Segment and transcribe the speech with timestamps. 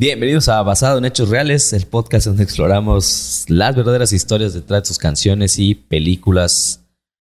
[0.00, 4.86] Bienvenidos a Basado en Hechos Reales, el podcast donde exploramos las verdaderas historias detrás de
[4.86, 6.88] sus canciones y películas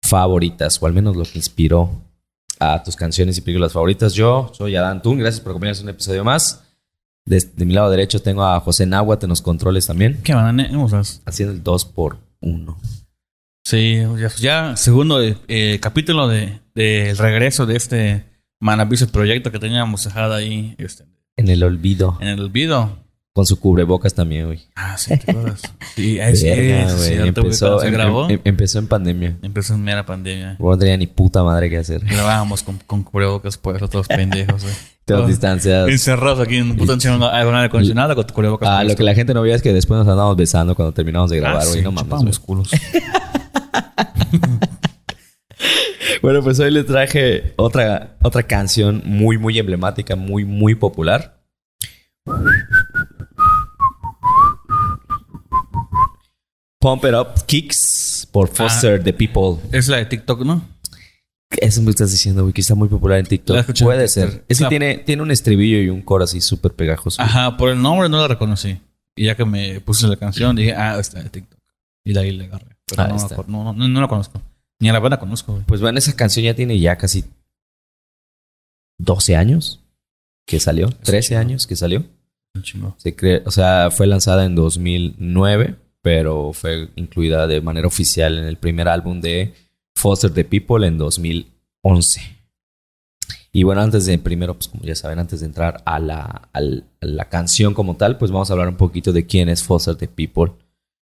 [0.01, 1.91] favoritas, o al menos lo que inspiró
[2.61, 4.15] a tus canciones y películas favoritas.
[4.15, 6.63] Yo soy Adán Tun, gracias por acompañarnos en un episodio más.
[7.27, 10.61] De, de mi lado derecho tengo a José Nahuatl en los controles también, ¿Qué van
[10.61, 12.79] a haciendo el 2 por 1
[13.65, 18.25] Sí, ya, ya segundo eh, capítulo de, del regreso de este
[18.61, 22.99] maravilloso proyecto que teníamos dejado ahí este, En el olvido, en el olvido.
[23.35, 24.61] con su cubrebocas también, güey.
[24.77, 25.63] Ah, sí, ¿te acuerdas?
[25.95, 28.29] Sí, ahí sí, empezó, se grabó.
[28.29, 29.39] em- empezó en pandemia.
[29.43, 30.57] empezó en mera pandemia.
[30.59, 32.05] No tenía ni puta madre que hacer.
[32.05, 34.75] Grabábamos con, con cubrebocas, pues, todos pendejos, güey.
[35.05, 35.89] Todos distancias.
[35.89, 38.69] Encerrados aquí en un puto encierro aire acondicionado con tu cubrebocas.
[38.69, 41.29] Ah, lo que la gente no veía es que después nos andábamos besando cuando terminamos
[41.29, 41.79] de grabar, Ah, güey.
[41.79, 42.39] sí, no mames.
[42.39, 42.71] culos.
[46.23, 51.43] Bueno, pues hoy les traje otra, otra canción muy, muy emblemática, muy, muy popular.
[56.81, 59.61] Pump It Up Kicks por Foster the People.
[59.73, 60.63] Es la de TikTok, ¿no?
[61.51, 63.67] Eso me estás diciendo, güey, que está muy popular en TikTok.
[63.83, 64.45] Puede ser.
[64.49, 67.21] Es que La- tiene, tiene un estribillo y un coro así súper pegajoso.
[67.21, 68.79] Ajá, por el nombre no la reconocí.
[69.15, 71.59] Y ya que me puse la canción, dije, ah, está de TikTok.
[72.05, 72.77] Y de ahí le agarré.
[72.87, 73.37] Pero Ah, no, está.
[73.37, 74.41] la- no, no, no, no la conozco.
[74.83, 75.65] Ni a la banda conozco, güey.
[75.65, 77.25] Pues bueno, esa canción ya tiene ya casi
[78.99, 79.81] 12 años
[80.45, 80.91] que salió.
[80.91, 81.41] 13 chido.
[81.41, 82.05] años que salió.
[82.97, 88.45] Se cree, o sea, fue lanzada en 2009, pero fue incluida de manera oficial en
[88.45, 89.55] el primer álbum de
[89.95, 92.21] Foster the People en 2011.
[93.53, 96.61] Y bueno, antes de, primero, pues como ya saben, antes de entrar a la, a
[97.01, 100.09] la canción como tal, pues vamos a hablar un poquito de quién es Foster the
[100.09, 100.55] People.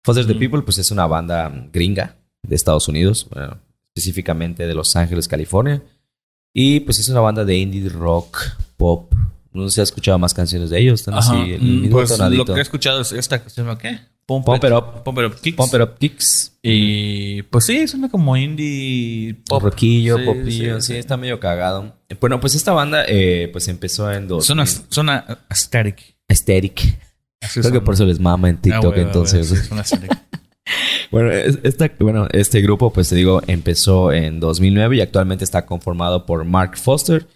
[0.04, 0.34] Foster the.
[0.34, 3.58] People, pues es una banda gringa de Estados Unidos, bueno,
[3.94, 5.82] específicamente de Los Ángeles, California.
[6.54, 8.38] Y pues es una banda de indie rock,
[8.76, 9.12] pop.
[9.52, 11.00] No sé si has escuchado más canciones de ellos.
[11.00, 12.44] Están Ajá, así, el mm, mismo pues lo tonadito.
[12.54, 13.98] que he escuchado es esta que se llama ¿qué?
[14.24, 15.02] Pump, Pump It Up.
[15.04, 15.56] Pump It Up Kicks.
[15.56, 16.52] Pump It Up Kicks.
[16.62, 19.62] Y pues sí, suena como indie pop.
[19.62, 20.98] Rockingo, Sí, popillo, sí, sí, sí.
[20.98, 21.94] está medio cagado.
[22.20, 24.46] Bueno, pues esta banda eh, pues empezó en dos.
[24.46, 26.16] Suena, suena aesthetic.
[26.28, 26.74] Aesthetic.
[27.40, 27.84] Creo que suena.
[27.84, 29.48] por eso les mama en Ah, TikTok güey, güey, entonces.
[29.50, 30.18] güey, sí, suena aesthetic.
[31.12, 35.64] Bueno, es- esta, bueno, este grupo, pues te digo, empezó en 2009 y actualmente está
[35.66, 37.28] conformado por Mark Foster,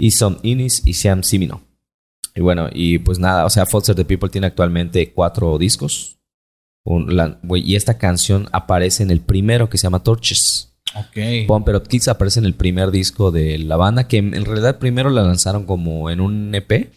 [0.00, 1.62] Isom Innis y Sam Simino.
[2.34, 6.18] Y bueno, y pues nada, o sea, Foster the People tiene actualmente cuatro discos.
[6.84, 10.66] Un- la- güey, y esta canción aparece en el primero que se llama Torches.
[10.96, 11.46] ok.
[11.46, 14.78] Pump It Up Kicks aparece en el primer disco de la banda, que en realidad
[14.80, 16.90] primero la lanzaron como en un EP,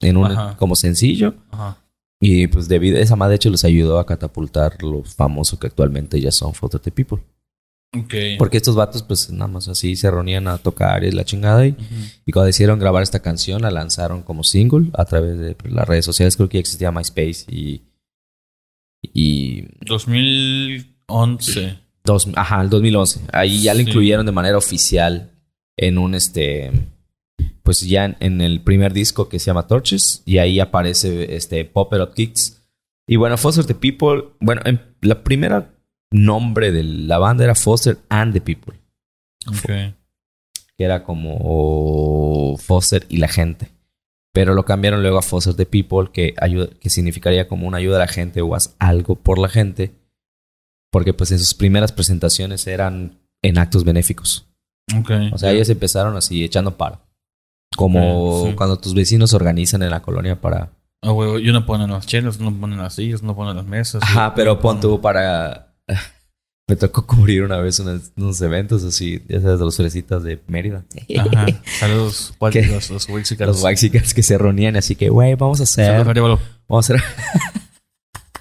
[0.00, 0.56] en un Ajá.
[0.56, 1.34] como sencillo.
[1.50, 1.79] Ajá.
[2.20, 5.68] Y pues debido a esa madre, de hecho, los ayudó a catapultar lo famoso que
[5.68, 7.22] actualmente ya son Foster the People.
[7.96, 8.14] Ok.
[8.38, 11.66] Porque estos vatos, pues nada más así se reunían a tocar y la chingada.
[11.66, 11.74] Y,
[12.26, 15.88] y cuando decidieron grabar esta canción, la lanzaron como single a través de pues, las
[15.88, 16.36] redes sociales.
[16.36, 17.82] Creo que ya existía MySpace y.
[19.02, 19.64] Y.
[19.86, 21.78] 2011.
[22.04, 23.20] Dos, ajá, el 2011.
[23.32, 23.88] Ahí ya la Sí.
[23.88, 25.30] incluyeron de manera oficial
[25.76, 26.70] en un este.
[27.70, 30.24] Pues ya en, el primer disco que se llama Torches.
[30.26, 32.64] Y ahí aparece este Pop It Up Kicks.
[33.06, 34.30] Y bueno, Foster the People.
[34.40, 35.72] Bueno, en, la primera
[36.10, 38.80] nombre de la banda era Foster and the People.
[39.46, 39.94] Ok.
[40.76, 43.68] que era como Foster y la gente.
[44.32, 47.98] Pero lo cambiaron luego a Foster the People, que, ayuda, que significaría como una ayuda
[47.98, 49.94] a la gente o haz algo por la gente.
[50.90, 54.48] Porque pues en sus primeras presentaciones eran en actos benéficos.
[54.98, 55.12] Ok.
[55.30, 57.00] O sea, ellos empezaron así echando paro.
[57.80, 58.54] Como sí.
[58.54, 60.70] cuando tus vecinos se organizan en la colonia para...
[61.02, 64.02] Ah, güey, y uno pone las chelas, uno pone las sillas, uno pone las mesas.
[64.02, 65.74] Ajá, y- pero pon tú para...
[66.68, 70.40] Me tocó cubrir una vez unos, unos eventos así, ya sabes, de los fresitas de
[70.46, 70.84] Mérida.
[71.18, 71.46] Ajá.
[71.80, 72.32] Saludos.
[72.38, 72.62] ¿Cuál ¿Qué?
[72.62, 73.48] de los, los Wixicans?
[73.48, 75.86] Los waxicans que se reunían así que, güey, vamos a hacer...
[75.86, 76.38] Saludos, Arevalo.
[76.68, 77.04] Vamos a hacer.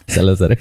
[0.07, 0.59] Saludos, Are.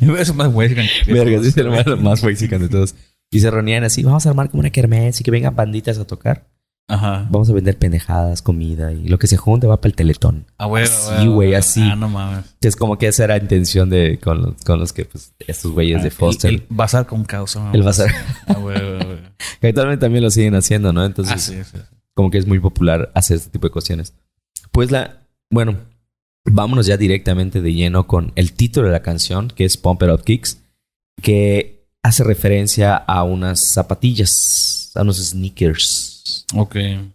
[0.00, 0.86] Eso es más Wixican.
[1.04, 1.68] que- Verga, sí, es el
[2.00, 2.94] más, mexican de todos.
[3.30, 6.06] Y se reunían así, vamos a armar como una kermés y que vengan banditas a
[6.06, 6.46] tocar.
[6.86, 7.26] Ajá.
[7.30, 10.44] Vamos a vender pendejadas, comida y lo que se junte va para el teletón.
[10.58, 10.84] Ah, güey.
[10.84, 11.80] Así, güey, así.
[11.82, 12.44] Ah, no mames.
[12.60, 15.72] Es como que esa era la intención de con los, con los que, pues, estos
[15.72, 16.50] güeyes de Foster.
[16.50, 17.70] El, el bazar con causa.
[17.72, 18.10] El, bazar.
[18.46, 19.18] Ah, güey, güey, güey.
[19.60, 21.04] que actualmente también lo siguen haciendo, ¿no?
[21.04, 21.70] Entonces, Ah, sí, sí.
[21.72, 21.78] sí.
[22.12, 24.12] como que es muy popular hacer este tipo de cuestiones.
[24.70, 25.78] Pues la, bueno,
[26.44, 30.10] vámonos ya directamente de lleno con el título de la canción, que es Pump It
[30.10, 30.58] Up Kicks,
[31.22, 36.10] que hace referencia a unas zapatillas, a unos sneakers.
[36.54, 36.72] Ok.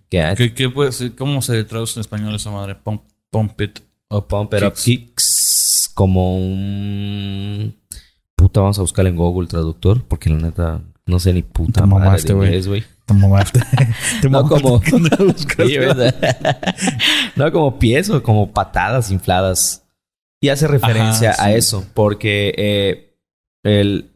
[0.10, 1.16] Que ¿Qué, qué puede ser?
[1.16, 2.76] ¿Cómo se traduce en español esa madre?
[2.76, 3.02] Pump,
[3.32, 3.80] pump it
[4.10, 4.28] up.
[4.28, 4.84] Pump It Up Kicks.
[4.84, 7.76] Kicks, como un...
[8.36, 11.88] Puta, vamos a buscar en Google Traductor, porque la neta No sé ni puta Te
[11.88, 12.48] madre mamaste, de güey.
[12.50, 12.84] inglés, güey.
[13.06, 13.60] Te mamaste.
[14.22, 14.62] Te No mamaste.
[14.62, 14.82] como...
[15.68, 15.78] Sí,
[17.36, 19.84] no como pies o como patadas infladas.
[20.42, 23.16] Y hace referencia Ajá, a eso, porque eh,
[23.64, 24.12] el...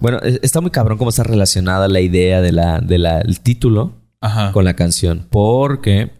[0.00, 3.40] Bueno, es- está muy cabrón cómo está relacionada la idea de la, de la, el
[3.40, 3.92] título
[4.22, 4.52] Ajá.
[4.52, 5.26] con la canción.
[5.30, 6.10] Porque,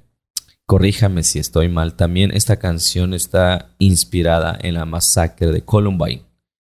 [0.66, 6.22] corríjame si estoy mal, también esta canción está inspirada en la masacre de Columbine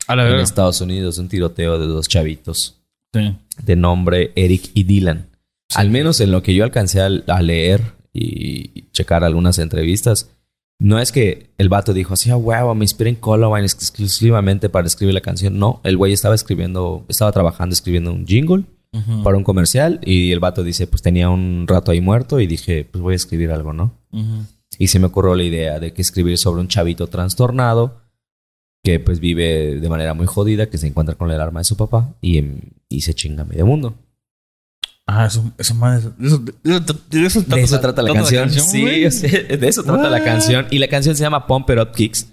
[0.09, 0.41] A la en.
[0.41, 2.81] Estados Unidos, un tiroteo de dos chavitos
[3.15, 3.37] Sí.
[3.63, 5.29] de nombre Eric y Dylan.
[5.75, 7.81] Al menos en lo que yo alcancé a, a leer
[8.13, 10.31] y checar algunas entrevistas,
[10.79, 14.87] no es que el vato dijo así, ah, huevo, me inspiré en Columbine exclusivamente para
[14.87, 15.59] escribir la canción.
[15.59, 18.65] No, el güey estaba escribiendo, estaba trabajando escribiendo un jingle
[19.23, 22.87] Para un comercial y el vato dice, pues tenía un rato ahí muerto y dije,
[22.91, 23.93] pues voy a escribir algo, ¿no?
[24.79, 28.03] Y se me ocurrió la idea de que escribir sobre un chavito trastornado
[28.83, 31.77] que pues vive de manera muy jodida, que se encuentra con el arma de su
[31.77, 33.95] papá y, em, y se chinga medio mundo.
[35.09, 38.51] Ah, eso, eso, madre, de eso, de eso, de eso De eso trata la canción.
[38.51, 40.67] sí, de eso trata la canción.
[40.71, 42.29] Y la canción se llama Pump It Up Kicks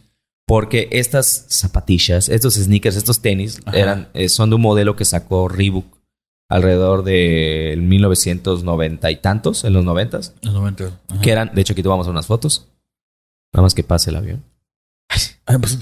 [0.45, 3.77] porque estas zapatillas, estos sneakers, estos tenis, Ajá.
[3.77, 5.92] eran, eh, son de un modelo que sacó Reebok
[6.53, 10.83] alrededor de 1990 y tantos, en los 90 Los 90.
[11.09, 11.21] Ajá.
[11.21, 12.67] que eran, de hecho aquí tomamos unas fotos.
[13.53, 14.43] Nada más que pase el avión.
[15.45, 15.77] Ay, pues,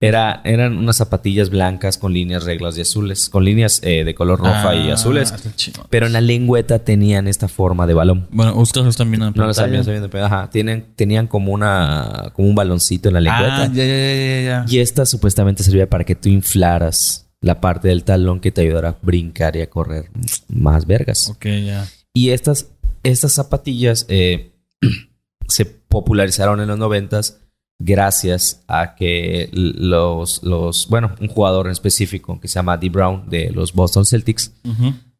[0.00, 4.38] Era, eran unas zapatillas blancas con líneas reglas y azules, con líneas eh, de color
[4.40, 5.32] roja y Ah, azules.
[5.32, 5.86] está chido.
[5.88, 8.26] Pero en la lengüeta tenían esta forma de balón.
[8.30, 9.66] Bueno, ustedes están viendo en No lo pantalla.
[9.66, 13.62] sabían, sabían, pero, ajá, tienen, tenían como una, como un baloncito en la lengüeta.
[13.62, 14.64] Ah, ya, ya, ya, ya.
[14.68, 18.88] Y esta supuestamente servía para que tú inflaras la parte del talón que te ayudara
[18.90, 20.10] a brincar y a correr
[20.48, 21.28] más vergas.
[21.28, 21.86] Ok, ya.
[22.14, 22.68] Y estas,
[23.02, 24.52] estas zapatillas eh,
[25.48, 27.40] se popularizaron en los noventas
[27.78, 33.28] gracias a que los, los, bueno, un jugador en específico que se llama Dee Brown
[33.28, 34.52] de los Boston Celtics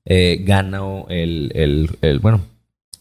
[0.06, 2.40] eh, ganó el, el, el- bueno,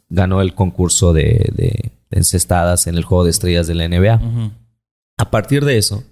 [0.10, 4.20] ganó el concurso de, de encestadas en el juego de estrellas de la NBA.
[5.18, 6.04] A partir de eso,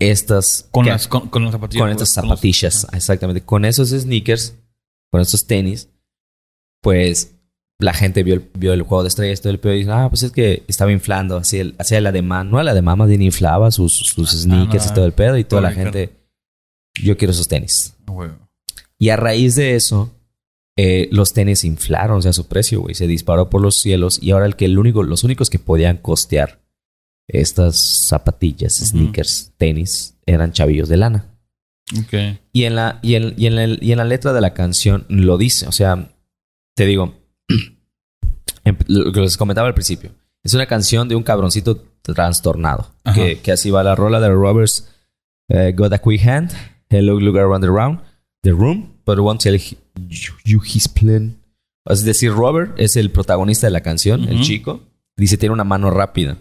[0.00, 1.80] estas Con, que- las, con, con las zapatillas.
[1.82, 4.54] con estas con los- zapatillas, exactamente, con esos sneakers,
[5.12, 5.88] con estos tenis,
[6.82, 7.34] pues
[7.78, 10.08] la gente vio el, vio el juego de estrellas, todo el pedo y dijo, ah,
[10.10, 13.22] pues es que estaba inflando, hacía el, hacía el ademán, no el ademán, más bien
[13.22, 14.92] inflaba sus, sus sneakers Ajá.
[14.92, 16.10] y todo el pedo y toda la gente,
[17.02, 17.94] yo quiero esos tenis.
[18.06, 18.36] Ah.
[18.98, 20.12] Y a raíz de eso,
[20.76, 24.30] eh, los tenis inflaron, o sea, su precio, güey, se disparó por los cielos y
[24.32, 26.59] ahora el que el único, los únicos que podían costear
[27.32, 27.76] estas
[28.08, 31.26] zapatillas, sneakers, tenis, eran chavillos de lana.
[31.98, 32.38] Ok.
[32.52, 35.04] Y en la, y en, y en el- y en la letra de la canción
[35.08, 35.66] lo dice.
[35.66, 36.12] O sea,
[36.76, 37.14] te digo,
[38.64, 40.10] em- lo que les comentaba al principio.
[40.42, 42.90] Es una canción de un cabroncito trastornado.
[43.14, 44.88] Que, que así va la rola de Roberts.
[45.48, 46.50] eh, Got a quick hand.
[46.88, 48.00] Hello, look around the round.
[48.42, 48.94] The room.
[49.04, 49.76] But won't tell you,
[50.44, 51.36] you his plan.
[51.86, 54.80] Es decir, Robert es el protagonista de la canción, el chico.
[55.16, 56.38] Dice, tiene una mano rápida.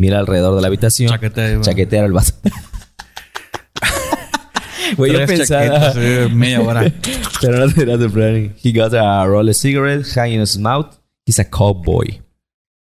[0.00, 1.10] Mira alrededor de la habitación.
[1.10, 1.46] Chaqueta.
[1.50, 1.60] güey.
[1.60, 2.34] Chaquetero el vaso.
[4.96, 5.94] Güey, yo pensaba...
[6.32, 6.92] media hora.
[7.40, 8.50] Pero no te de Franny.
[8.60, 10.98] He got a roll of cigarette hanging in his mouth.
[11.24, 12.20] He's a cowboy.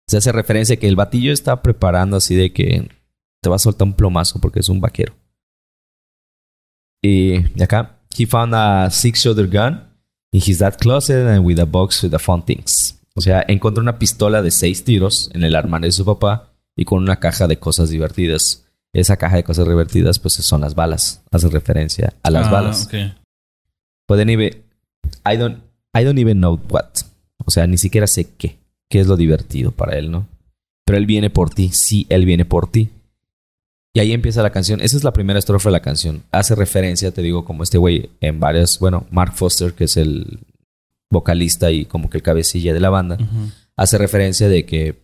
[0.07, 2.91] Se hace referencia a que el batillo está preparando así de que
[3.41, 5.15] te va a soltar un plomazo porque es un vaquero.
[7.01, 9.89] Y y acá, he found a six-shooter gun
[10.31, 13.01] in his dad closet and with a box with the fun things.
[13.15, 16.85] O sea, encontró una pistola de seis tiros en el armario de su papá y
[16.85, 18.65] con una caja de cosas divertidas.
[18.93, 21.23] Esa caja de cosas divertidas, pues son las balas.
[21.31, 22.89] Hace referencia a las Ah, balas.
[24.07, 24.63] Pueden even,
[25.27, 25.59] I don't,
[25.95, 26.87] I don't even know what.
[27.45, 28.59] O sea, ni siquiera sé qué.
[28.89, 30.29] ¿Qué es lo divertido para él, no?
[30.85, 31.71] Pero él viene por ti.
[31.73, 32.91] Sí, él viene por ti.
[33.95, 34.81] Y ahí empieza la canción.
[34.81, 36.23] Esa es la primera estrofa de la canción.
[36.31, 38.79] Hace referencia, te digo, como este güey en varias...
[38.79, 40.41] Bueno, Mark Foster, que es el
[41.11, 43.17] vocalista y como que el cabecilla de la banda,
[43.77, 45.04] hace referencia de que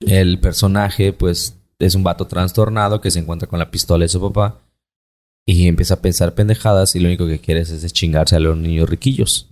[0.00, 4.20] el personaje, pues, es un vato trastornado que se encuentra con la pistola de su
[4.20, 4.60] papá
[5.46, 8.56] y empieza a pensar pendejadas y lo único que quiere es, es chingarse a los
[8.56, 9.50] niños riquillos.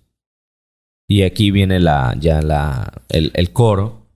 [1.08, 4.06] Y aquí viene la, ya la, el, el coro.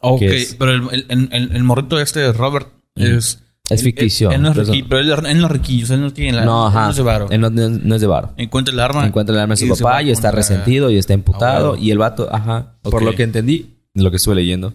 [0.00, 0.22] Ok,
[0.58, 3.40] pero el, el, el- morrito este de Robert es...
[3.70, 4.28] Es ficticio.
[4.28, 5.94] Él, él no es riquillo, pero él, él no es riquillo.
[5.94, 6.44] él no tiene la...
[6.44, 6.84] no, él ajá.
[6.84, 7.30] no es de varo.
[7.30, 8.34] Él no, no es de varo.
[8.36, 9.06] Encuentra el arma.
[9.06, 11.74] Encuentra el arma de su papá y está resentido y está emputado.
[11.74, 12.76] Y el vato, ajá.
[12.82, 14.74] Por lo que entendí, lo que estuve leyendo,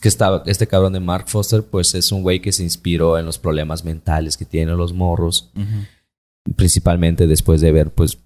[0.00, 3.26] que estaba, este cabrón de Mark Foster, pues es un güey que se inspiró en
[3.26, 5.50] los problemas mentales que tienen los morros.
[5.56, 6.54] Ujú.
[6.56, 8.18] Principalmente después de ver, pues.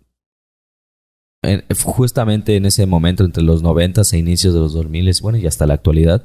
[1.45, 5.47] en- justamente en ese momento, entre los 90 e inicios de los 2000, bueno, y
[5.47, 6.25] hasta la actualidad,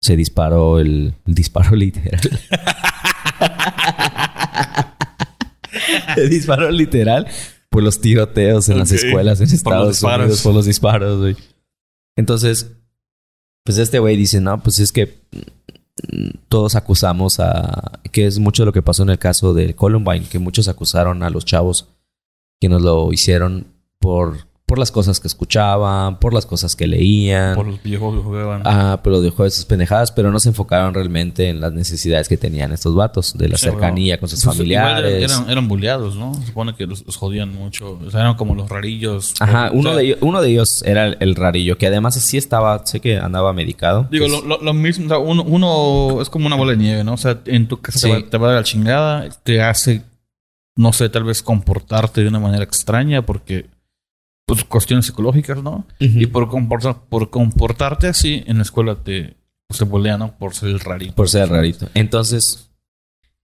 [0.00, 2.20] se disparó el, el disparo literal.
[6.14, 7.26] se disparó literal
[7.70, 8.98] por los tiroteos en las Ok.
[8.98, 10.24] escuelas en Por Estados disparos.
[10.26, 11.36] Unidos, por los disparos, güey.
[12.16, 12.70] Entonces,
[13.64, 15.18] pues este güey dice, no, pues es que
[16.12, 18.00] mm, todos acusamos a...
[18.10, 21.30] Que es mucho lo que pasó en el caso de Columbine, que muchos acusaron a
[21.30, 21.88] los chavos
[22.60, 23.66] que nos lo hicieron
[23.98, 27.54] por, por las cosas que escuchaban, por las cosas que leían.
[27.54, 28.62] Por los videojuegos que jugaban.
[28.64, 32.72] Ah, pero dejó esas pendejadas, pero no se enfocaron realmente en las necesidades que tenían
[32.72, 34.20] estos vatos, de la Sí, cercanía bueno.
[34.20, 35.30] con sus igual familiares.
[35.30, 36.32] Eran, eran bulleados, ¿no?
[36.36, 37.98] Se supone que los, los jodían mucho.
[38.02, 39.34] O sea, eran como los rarillos.
[39.40, 42.14] Ajá, O uno sea, de, ellos, uno de ellos era el, el rarillo, que además
[42.14, 44.08] sí estaba, sé que andaba medicado.
[44.10, 46.78] Digo, Pues, lo, lo- lo mismo, o sea, uno, uno es como una bola de
[46.78, 47.12] nieve, ¿no?
[47.12, 48.08] O sea, en tu casa Sí.
[48.08, 50.00] te, va, te va a dar la chingada, te hace,
[50.76, 53.66] no sé, tal vez comportarte de una manera extraña porque,
[54.56, 55.86] pues, cuestiones psicológicas, ¿no?
[55.98, 59.36] Y por, comportar, por comportarte así, en la escuela te,
[59.68, 60.36] pues, te bolean, ¿no?
[60.38, 61.14] Por ser el rarito.
[61.14, 61.88] por ser rarito.
[61.94, 62.68] Entonces,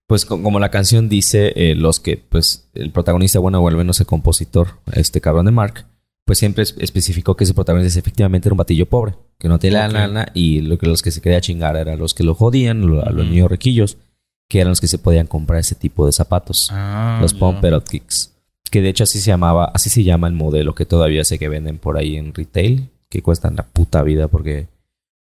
[0.07, 3.77] pues co- como la canción dice, eh, los que, pues, el protagonista, bueno, o al
[3.77, 5.85] menos el compositor, este cabrón de Mark,
[6.25, 9.87] pues siempre es- especificó que ese protagonista efectivamente era un batillo pobre, que no tenía
[9.87, 9.93] Ok.
[9.93, 13.05] lana y lo que los que se quería chingar eran los que lo jodían, lo-
[13.05, 13.97] a los niños riquillos,
[14.49, 16.69] que eran los que se podían comprar ese tipo de zapatos.
[16.73, 17.35] Ah, los.
[17.35, 18.35] Pumper Kicks.
[18.71, 21.49] Que de hecho así se llamaba, así se llama el modelo que todavía sé que
[21.49, 24.69] venden por ahí en retail, que cuestan la puta vida porque,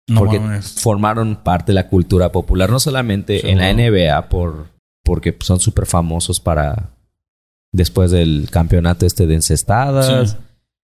[0.08, 0.82] No porque mames.
[0.82, 3.72] formaron parte de la cultura popular, no solamente Sí, en la.
[3.74, 4.68] NBA por,
[5.04, 6.92] porque son súper famosos para
[7.72, 10.38] después del campeonato este de encestadas, Sí.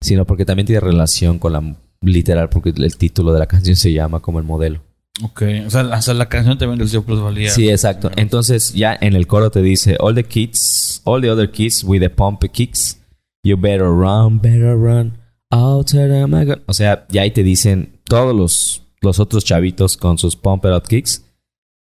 [0.03, 3.93] sino porque también tiene relación con la literal, porque el título de la canción se
[3.93, 4.81] llama como el modelo.
[5.21, 7.51] Ok, o sea, hasta la canción también les dio plusvalía.
[7.51, 8.11] Sí, exacto.
[8.17, 12.01] Entonces ya en el coro te dice, all the kids, all the other kids with
[12.01, 12.99] the pump kicks,
[13.45, 15.19] you better run, better run,
[15.51, 19.99] out to the mega-" O sea, ya ahí te dicen, todos los, los otros chavitos
[19.99, 21.25] con sus pump out kicks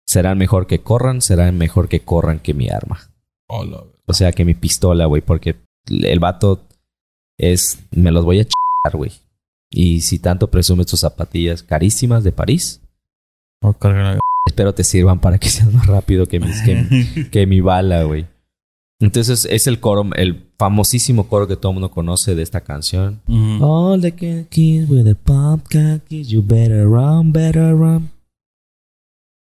[0.05, 3.11] serán mejor que corran, serán mejor que corran que mi arma.
[3.49, 3.83] Hola.
[4.05, 5.57] O sea, que mi pistola, güey, porque
[5.89, 6.65] el vato
[7.37, 9.11] es, me los voy a chingar, güey.
[9.69, 12.79] Y si tanto presumes tus zapatillas carísimas de París,
[13.79, 18.03] Cargar espero te sirvan para que seas más rápido que mis, que, que mi bala,
[18.03, 18.25] güey.
[18.99, 23.21] Entonces es el coro, el famosísimo coro que todo el mundo conoce de esta canción.
[23.61, 24.11] All the
[24.49, 28.09] kids with the pump kids, you better run, better run.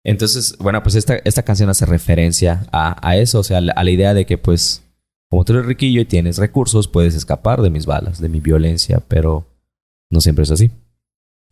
[0.06, 3.72] Entonces, bueno, pues esta, esta canción hace referencia a, a eso, o sea, a la,
[3.72, 4.82] a la idea de que pues,
[5.30, 9.02] como tú eres riquillo y tienes recursos, puedes escapar de mis balas, de mi violencia,
[9.08, 9.46] pero
[10.10, 10.70] no siempre es así.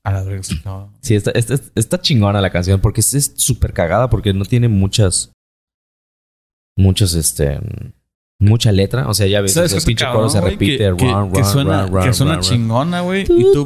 [0.05, 0.93] A la verga, sí, no.
[1.01, 5.31] Sí, está, está, está chingona la canción porque es- súper cagada porque no tiene muchas.
[6.77, 7.61] Muchos, este.
[8.41, 9.07] Mucha letra.
[9.09, 10.79] O sea, ya ves, ¿Sabes el pinche coro se repite.
[10.79, 13.23] Que, run, que- run, que suena, run, que suena chingona, güey.
[13.23, 13.65] Y tú,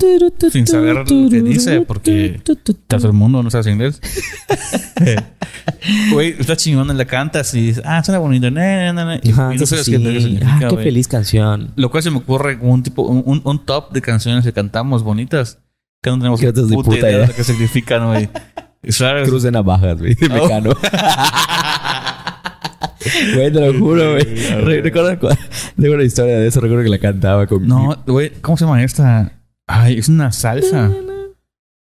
[0.53, 2.39] sin saber lo que dice, porque
[2.87, 4.01] todo el mundo no sabes inglés.
[6.13, 8.51] Güey, está chingona, la cantas y dices, ah, suena bonito.
[8.51, 9.93] na, na, na, y, Ajá, y no sí, sabes sí.
[9.93, 11.73] qué, qué significa, Ah, qué feliz canción.
[11.77, 15.59] Lo cual se me ocurre un tipo, un- un top de canciones que cantamos bonitas.
[16.11, 18.29] No tenemos no ni puta, puta idea de significan, güey.
[19.25, 20.15] Cruz de navajas, güey.
[20.15, 20.43] De Oh.
[20.43, 20.71] mecano.
[23.35, 24.25] Güey, te lo juro, güey.
[24.25, 24.81] Re- güey.
[24.83, 25.29] Recuerdo cu-
[25.81, 26.61] tengo una historia de eso.
[26.61, 27.67] Recuerdo que la cantaba con.
[27.67, 29.33] No, güey, ¿cómo se llama esta?
[29.67, 30.91] Ay, es una salsa.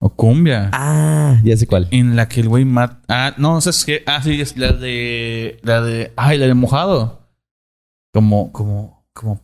[0.00, 0.71] O cumbia.
[0.73, 1.88] Ah, ya sé cuál.
[1.90, 3.00] En la que el güey mata.
[3.09, 4.02] Ah, no, ¿sabes qué?
[4.06, 5.59] Ah, sí, es la de.
[5.62, 6.12] La de.
[6.16, 7.28] Ay, la de mojado.
[8.12, 9.40] Como, como, como.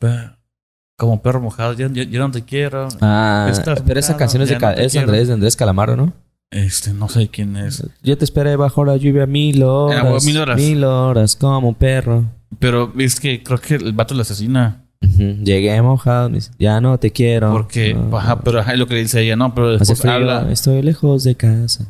[1.01, 1.73] Como perro mojado.
[1.73, 2.89] Yo, yo, yo no te quiero.
[3.01, 4.95] Ah, Estás pero esa mojado, canción es de, no es.
[4.97, 6.13] Andrés, de Andrés Calamaro, ¿no?
[6.51, 7.83] Este, no sé quién es.
[8.03, 10.05] Yo te esperé bajo la lluvia mil horas.
[10.05, 10.57] Ah, mil horas.
[10.61, 12.27] Mil horas, como un perro.
[12.59, 14.85] Pero es que creo que el vato lo asesina.
[15.03, 17.51] Ujú, Llegué mojado, me dice, ya no te quiero.
[17.51, 20.13] Porque, No, ajá, pero ajá, es lo que le dice ella, no, pero después frío,
[20.13, 20.53] habla.
[20.53, 21.87] estoy lejos de casa.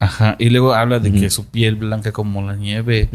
[0.00, 3.10] Ajá, y luego habla de que su piel blanca como la nieve.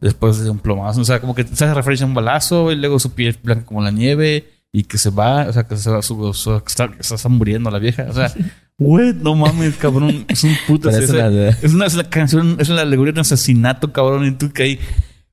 [0.00, 1.00] Después de un plomazo.
[1.00, 3.64] O sea, como que se hace referencia a un balazo y luego su piel blanca
[3.64, 6.68] como la nieve y que se va, o sea, que se va, su, su- que
[6.68, 8.06] está, que se está muriendo la vieja.
[8.08, 8.32] O sea,
[8.78, 10.24] güey, no mames, cabrón.
[10.28, 10.90] Es un puto.
[10.90, 14.26] Es, es una- es una, es una canción, es una alegoría de un asesinato, cabrón.
[14.26, 14.80] Y tú que ahí.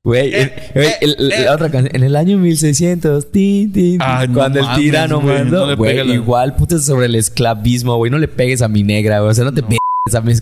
[0.06, 1.16] Güey, Eh, eh, eh.
[1.46, 5.22] la otra canción, en el año 1600, tin, tin, Ay, no cuando el mames, tirano
[5.22, 8.68] güey, mandó, no güey, la- igual, puta, sobre el esclavismo, güey, no le pegues a
[8.68, 9.68] mi negra, güey, o sea, no te No.
[9.70, 9.80] pegues
[10.13, 10.34] a mi,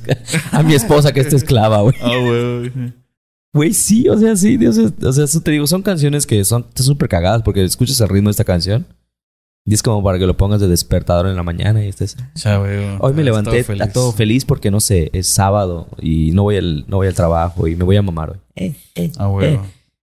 [0.51, 1.95] a mi esposa que está esclava, güey.
[2.01, 2.69] Ah, güey.
[2.69, 2.93] Güey,
[3.73, 7.09] sí, o sea, sí, sea, o sea, eso te digo, son canciones que son súper
[7.09, 8.85] cagadas porque escuchas el ritmo de esta canción
[9.65, 12.15] y es como para que lo pongas de despertador en la mañana y estés...
[12.43, 12.97] Güey.
[12.99, 13.81] Hoy me levanté feliz.
[13.83, 17.13] a todo feliz porque, no sé, es sábado y no voy al, no voy al
[17.13, 18.37] trabajo y me voy a mamar hoy.
[18.55, 19.53] Eh, eh, Ah, güey.
[19.55, 19.59] eh.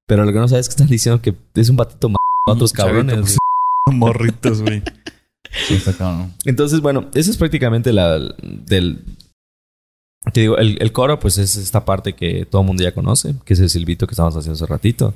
[0.06, 2.52] Pero lo que no sabes es que están diciendo que es un batito más a
[2.52, 3.36] otros Chavito, cabrones.
[3.84, 4.82] pues, Morritos, güey.
[5.66, 6.34] Sí, está cabrón.
[6.44, 8.18] Entonces, bueno, esa es prácticamente la
[8.66, 9.02] del...
[10.32, 13.34] Te digo, el, el coro, pues es esta parte que todo el mundo ya conoce,
[13.44, 15.14] que es el silbito que estábamos haciendo hace ratito.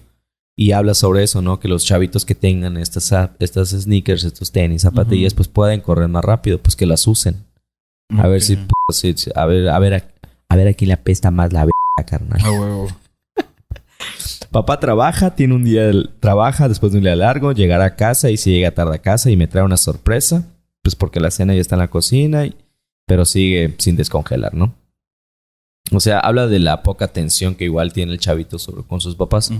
[0.56, 1.58] Y habla sobre eso, ¿no?
[1.60, 6.24] Que los chavitos que tengan estas, estas sneakers, estos tenis, zapatillas, pues pueden correr más
[6.24, 7.36] rápido, pues que las usen.
[8.18, 8.56] A ver si,
[8.86, 10.04] pues, a ver, a ver, a,
[10.50, 12.40] a ver a quién le apesta más la verga, carnal.
[12.44, 12.88] A huevo.
[14.50, 18.30] Papá trabaja, tiene un día, del- trabaja después de un día largo, llegará a casa
[18.30, 20.44] y si llega tarde a casa y me trae una sorpresa,
[20.82, 22.44] pues porque la cena ya está en la cocina,
[23.06, 24.74] pero sigue sin descongelar, ¿no?
[25.92, 29.14] O sea, habla de la poca atención que igual tiene el chavito sobre, con sus
[29.16, 29.50] papás.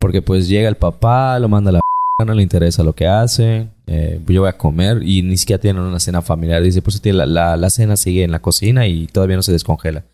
[0.00, 3.06] Porque pues llega el papá, lo manda a la p- no le interesa lo que
[3.06, 6.62] hace, eh, yo voy a comer y ni siquiera tienen una cena familiar.
[6.62, 10.04] Dice, pues la, la, la cena sigue en la cocina y todavía no se descongela.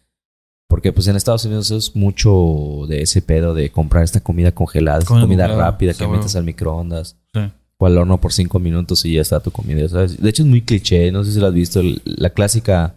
[0.69, 5.01] Porque pues en Estados Unidos es mucho de ese pedo de comprar esta comida congelada,
[5.01, 7.41] esta Comida rápida que metes al microondas Sí.
[7.79, 10.21] o al horno por cinco minutos y ya está tu comida, ¿sabes?
[10.21, 12.95] De hecho es muy cliché, no sé si lo has visto, la clásica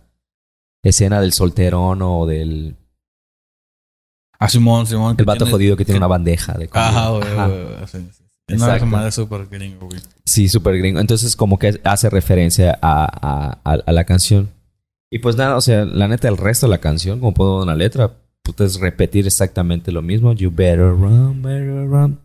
[0.83, 2.75] escena del solterón o del
[4.39, 5.15] Ah, Simón, Simón.
[5.17, 6.89] el vato jodido que tiene una bandeja de comida.
[6.89, 7.87] Ajá, güey, güey.
[7.87, 9.07] Sí, sí, Exacto.
[9.07, 10.01] es súper gringo, güey.
[10.25, 10.99] Sí, súper gringo.
[10.99, 14.49] Entonces, como que hace referencia a, a- a- a la canción.
[15.09, 17.75] Y pues nada, o sea, la neta, el resto de la canción, como puedo una
[17.75, 18.11] letra,
[18.41, 20.33] puta, es repetir exactamente lo mismo.
[20.33, 22.19] You better run, better run.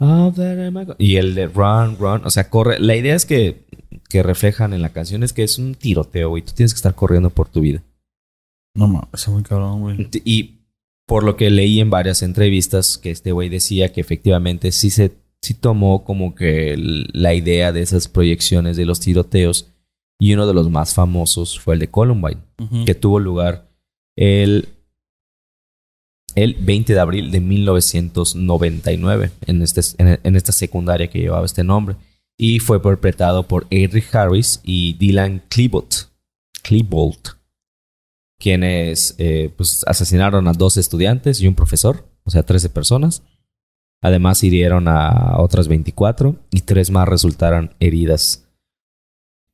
[0.00, 0.96] Oh, better.
[0.98, 2.78] Y el de run, run, o sea, corre.
[2.80, 3.63] La idea es que,
[4.08, 6.42] que reflejan en la canción es que es un tiroteo, güey.
[6.42, 7.82] Tú tienes que estar corriendo por tu vida.
[8.76, 10.08] No mames, es muy cabrón, güey.
[10.24, 10.60] Y
[11.06, 15.12] por lo que leí en varias entrevistas, que este güey decía que efectivamente sí se
[15.44, 19.70] sí tomó como que la idea de esas proyecciones de los tiroteos.
[20.18, 22.40] Y uno de los más famosos fue el de Columbine,
[22.86, 23.68] que tuvo lugar
[24.16, 24.68] el,
[26.34, 31.64] el 20 de abril de 1999 en, este, en, en esta secundaria que llevaba este
[31.64, 31.96] nombre.
[32.36, 36.08] Y fue perpetrado por Eric Harris y Dylan Klebold.
[36.62, 37.18] Klebold
[38.38, 43.22] quienes eh, pues, asesinaron a dos estudiantes y un profesor, o sea, 13 personas.
[44.02, 48.46] Además, hirieron a otras 24 y tres más resultaron heridas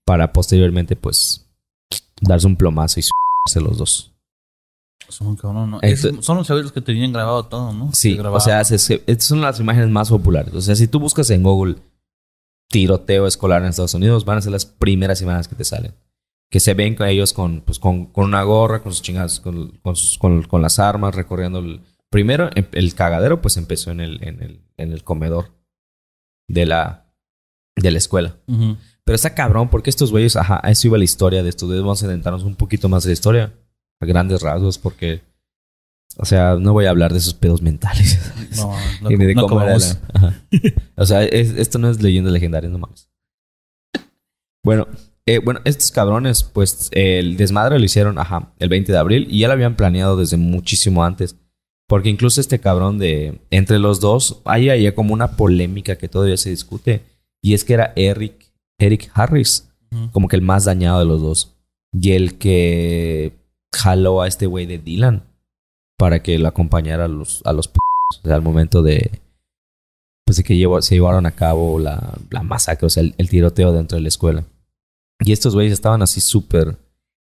[0.04, 1.46] para posteriormente, pues,
[2.20, 4.12] darse un plomazo y suicidarse los dos.
[5.08, 5.78] Es cabrón, ¿no?
[5.82, 7.90] Es- son los chavitos que tenían grabado todo, ¿no?
[7.92, 10.52] Sí, o sea, se- se- estas son las imágenes más populares.
[10.54, 11.76] O sea, si tú buscas en Google
[12.70, 15.94] tiroteo escolar en Estados Unidos, van a ser las primeras imágenes que te salen.
[16.50, 19.72] Que se ven con ellos con, pues, con, con una gorra, con sus chingadas, con,
[19.82, 21.80] con, sus- con- con las armas, recorriendo el...
[22.10, 25.52] Primero, em- el cagadero, pues empezó en el, en el, en el comedor
[26.48, 27.12] de la,
[27.76, 28.36] de la escuela.
[29.04, 31.68] Pero está cabrón, porque estos güeyes, ajá, eso iba la historia de estos.
[31.70, 33.52] Vamos a adentrarnos un poquito más de la historia,
[34.00, 35.22] a grandes rasgos, porque,
[36.16, 38.18] o sea, no voy a hablar de sus pedos mentales.
[38.56, 40.34] No, no, ni de no cómo era la-.
[40.96, 43.08] O sea, es- esto no es leyenda legendaria, no mames.
[44.64, 44.88] Bueno,
[45.26, 49.40] eh, bueno, estos cabrones, pues el desmadre lo hicieron, ajá, el 20 de abril y
[49.40, 51.36] ya lo habían planeado desde muchísimo antes.
[51.88, 56.36] Porque incluso este cabrón de entre los dos, hay ahí como una polémica que todavía
[56.36, 57.02] se discute.
[57.42, 59.68] Y es que era Eric, Eric Harris,
[60.12, 61.56] como que el más dañado de los dos.
[61.92, 63.32] Y el que
[63.74, 65.24] jaló a este güey de Dylan
[66.00, 69.20] para que lo acompañara a los, a los p- o sea, al momento de
[70.26, 73.28] pues de que llevó- se llevaron a cabo la, la masacre, o sea, el, el
[73.28, 74.44] tiroteo dentro de la escuela.
[75.20, 76.76] Y estos güeyes estaban así súper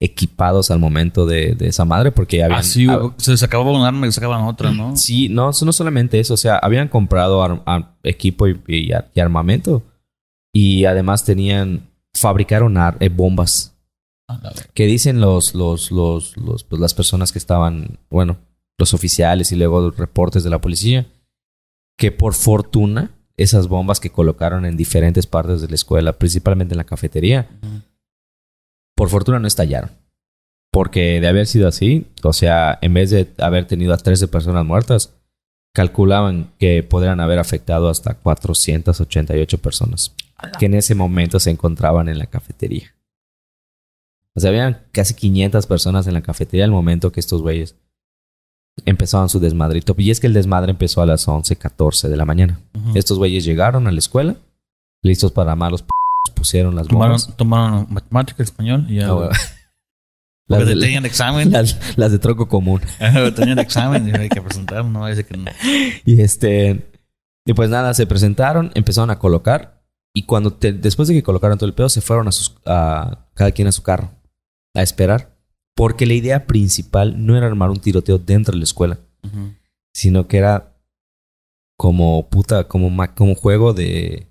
[0.02, 2.60] equipados al momento de, de esa madre porque habían...
[2.60, 4.96] Ah, sí, ah, se les acababa un arma y sacaban otra, ¿no?
[4.98, 9.10] Sí, no, no solamente eso, o sea, habían comprado ar- ar- equipo y, y ar-
[9.14, 9.84] y armamento.
[10.54, 13.74] Y además tenían, fabricaron ar- eh, bombas.
[14.28, 14.66] A la verga.
[14.74, 18.38] Que dicen los, los, los, los, pues las personas que estaban, bueno,
[18.78, 21.08] los oficiales y luego los reportes de la policía,
[21.98, 26.78] que por fortuna, esas bombas que colocaron en diferentes partes de la escuela, principalmente en
[26.78, 27.50] la cafetería,
[28.96, 29.92] por fortuna no estallaron.
[30.72, 34.66] Porque de haber sido así, o sea, en vez de haber tenido a 13 personas
[34.66, 35.14] muertas,
[35.74, 40.14] calculaban que podrían haber afectado hasta 488 personas
[40.60, 42.94] que en ese momento se encontraban en la cafetería.
[44.36, 47.76] O sea, habían casi 500 personas en la cafetería al momento que estos güeyes
[48.84, 49.96] empezaban su desmadrito.
[49.98, 52.60] Y es que el desmadre empezó a las 11, 14 de la mañana.
[52.94, 54.36] Estos güeyes llegaron a la escuela,
[55.04, 55.90] listos para armar los p
[56.34, 57.38] pusieron las Tomaron, bombas.
[57.38, 59.10] tomaron matemática, español y ya.
[59.12, 59.30] Ah.
[60.48, 61.52] Porque Las de- tenían examen.
[61.54, 62.82] las, las de troco común.
[63.36, 65.50] tenían examen y hay que presentar, no dice que no.
[66.06, 66.92] Y este.
[67.48, 69.82] Y pues nada, se presentaron, empezaron a colocar.
[70.14, 72.56] Y cuando te- después de que colocaron todo el pedo, se fueron a sus.
[72.66, 74.12] a cada quien a su carro.
[74.76, 75.35] A esperar.
[75.76, 78.98] Porque la idea principal no era armar un tiroteo dentro de la escuela.
[79.94, 80.74] Sino que era
[81.78, 82.90] como puta, como,
[83.36, 84.28] juego de.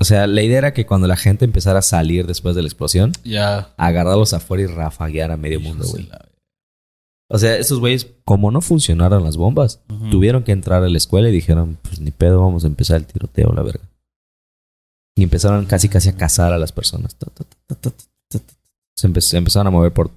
[0.00, 2.68] O sea, la idea era que cuando la gente empezara a salir después de la
[2.68, 3.74] explosión, Ya.
[3.76, 6.08] agarrarlos afuera y rafaguear a medio mundo, güey.
[7.32, 11.28] O sea, esos güeyes, como no funcionaron las bombas, tuvieron que entrar a la escuela
[11.28, 13.84] y dijeron, pues ni pedo, vamos a empezar el tiroteo, la verga.
[15.16, 17.14] Y empezaron casi casi a cazar a las personas.
[17.14, 17.44] Ta, ta.
[19.00, 20.10] Se, empe- se empezaron a mover por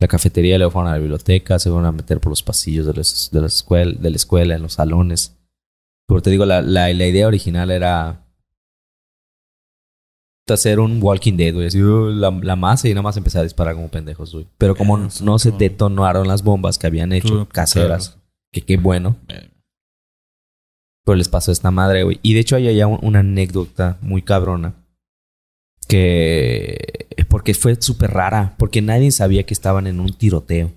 [0.00, 2.92] la cafetería, luego fueron a la biblioteca, se fueron a meter por los pasillos de,
[2.94, 5.36] las- de, la, escuela, de la escuela, en los salones.
[6.06, 8.20] Pero te digo, la, la, la idea original era
[10.48, 11.66] hacer un Walking Dead, güey.
[11.68, 14.46] Así, uh, la, la masa y nada más empezar a disparar como pendejos, güey.
[14.58, 18.18] Pero como Eh, no se detonaron las bombas que habían hecho caseras,
[18.52, 19.16] que qué bueno.
[19.28, 19.50] Eh,
[21.06, 22.18] Pero les pasó esta madre, güey.
[22.22, 24.74] Y de hecho hay allá un- una anécdota muy cabrona.
[25.88, 27.06] Que...
[27.34, 28.54] Porque fue súper rara.
[28.58, 30.70] Porque nadie sabía que estaban en un tiroteo.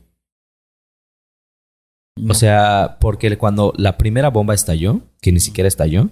[2.15, 2.31] no.
[2.31, 6.09] O sea, porque cuando la primera bomba estalló, que ni siquiera estalló,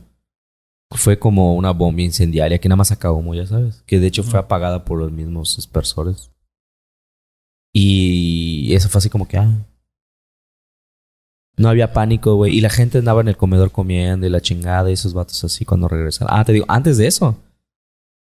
[0.92, 3.82] fue como una bomba incendiaria que nada más humo, ya sabes.
[3.88, 6.30] Que de hecho fue apagada por los mismos dispersores.
[7.74, 9.66] Y eso fue así como que, ah.
[11.58, 12.56] No había pánico, güey.
[12.56, 15.66] Y la gente andaba en el comedor comiendo y la chingada y esos vatos así
[15.66, 16.32] cuando regresaron.
[16.32, 17.36] Ah, te digo, antes de eso,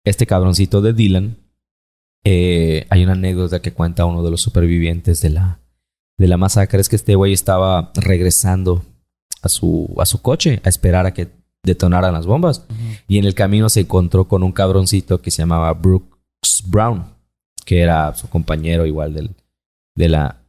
[0.07, 1.44] este cabroncito de Dylan,
[2.25, 5.61] eh, hay una anécdota que cuenta uno de los supervivientes de la,
[6.19, 6.81] de la masacre.
[6.81, 8.83] Es que este güey estaba regresando
[9.43, 11.29] a su, a su coche a esperar a que
[11.65, 12.65] detonaran las bombas.
[13.07, 17.05] Y en el camino se encontró con un cabroncito que se llamaba Brooks Brown,
[17.65, 19.31] que era su compañero igual del,
[19.95, 20.41] de la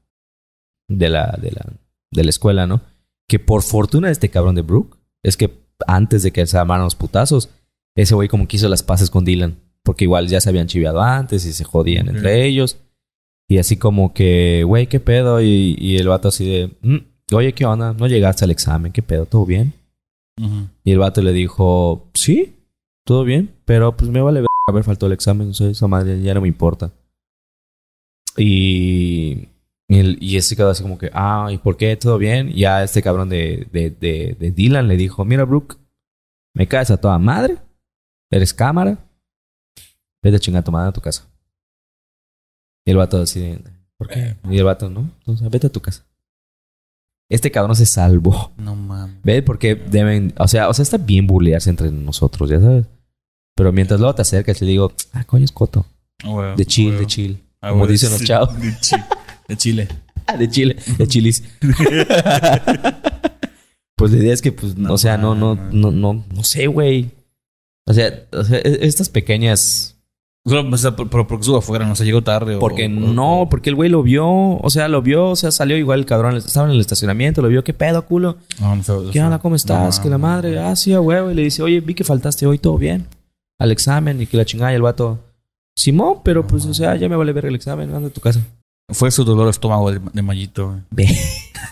[0.88, 1.65] de la de la
[2.11, 2.81] de la escuela, ¿no?
[3.27, 5.51] Que por fortuna de este cabrón de Brooke es que
[5.88, 7.49] antes de que se armaran los putazos,
[7.95, 11.01] ese güey como que hizo las paces con Dylan, porque igual ya se habían chiviado
[11.01, 12.77] antes y se jodían entre ellos.
[13.47, 15.39] Y así como que, güey, ¿qué pedo?
[15.41, 16.97] Y, y el vato así de, "Mm,
[17.35, 17.93] oye, ¿qué onda?
[17.93, 18.91] ¿No llegaste al examen?
[18.91, 19.25] ¿Qué pedo?
[19.25, 19.73] ¿Todo bien?
[20.83, 22.55] Y el vato le dijo, sí,
[23.05, 26.19] todo bien, pero pues me vale ver haber faltado el examen, o sea, esa madre
[26.21, 26.91] ya no me importa.
[28.37, 29.47] Y,
[29.87, 31.95] y, el- y ese quedó así como que, ah, ¿y por qué?
[31.95, 32.49] ¿Todo bien?
[32.49, 35.77] Y ya este cabrón de, de, de, de Dylan le dijo, mira, Brooke,
[36.55, 37.57] me caes a toda madre,
[38.31, 38.97] eres cámara,
[40.25, 41.27] vete a chingar a tu madre a tu casa.
[42.85, 43.57] Y el vato así,
[43.97, 44.35] ¿por qué?
[44.49, 46.05] Y el vato, no, entonces vete a tu casa.
[47.29, 48.51] Este cabrón se salvó.
[48.57, 49.21] No mames.
[49.23, 49.41] ¿Ves?
[49.43, 52.85] Porque deben, o sea, o sea, está bien burlearse entre nosotros, ya sabes.
[53.55, 55.85] Pero mientras luego te acercas le digo, ah, coño, es coto.
[56.23, 57.43] Ah, De chill, de chill.
[57.61, 58.53] Ah, Como huevo, dicen los chavos.
[58.61, 58.95] De, chi-
[59.47, 59.88] de Chile.
[60.27, 61.43] Ah, de chile, de chilis.
[63.95, 66.67] pues la idea es que, pues, No o sea, no, no, no, no, no sé,
[66.67, 67.11] güey.
[67.88, 69.94] O sea, o sea, e- estas pequeñas.
[70.47, 72.55] O sea, por- pero porque estuvo afuera, no se llegó tarde.
[72.55, 75.49] o- Porque o- no, porque el güey lo vio, o sea, lo vio, o sea,
[75.51, 78.38] salió igual el cabrón, estaba en el estacionamiento, lo vio, ¿qué pedo, culo?
[78.62, 79.39] No, no fue- ¿Qué fue- onda?
[79.39, 79.97] ¿Cómo estás?
[79.97, 80.67] no, que la no, madre, no.
[80.67, 81.31] ah, sí, a huevo.
[81.31, 83.08] Y le dice, oye, vi que faltaste hoy, ¿todo bien?
[83.60, 85.17] Al examen y que la chingada y el vato,
[85.75, 88.39] Simón, pero pues, o sea, ya me vale ver el examen, anda a tu casa.
[88.89, 90.67] Fue su dolor de estómago de, de Mallito.
[90.67, 90.79] güey.
[90.91, 91.08] Ve.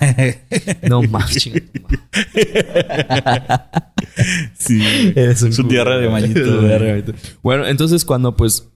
[0.89, 1.67] no más, chingada.
[4.57, 4.81] sí.
[5.15, 6.39] Eres un Su diarrea de Mayito.
[7.41, 8.69] Bueno, entonces cuando pues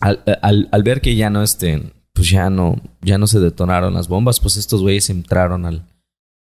[0.00, 3.94] al, al, al ver que ya no este, pues ya no, ya no se detonaron
[3.94, 5.86] las bombas, pues estos güeyes entraron al,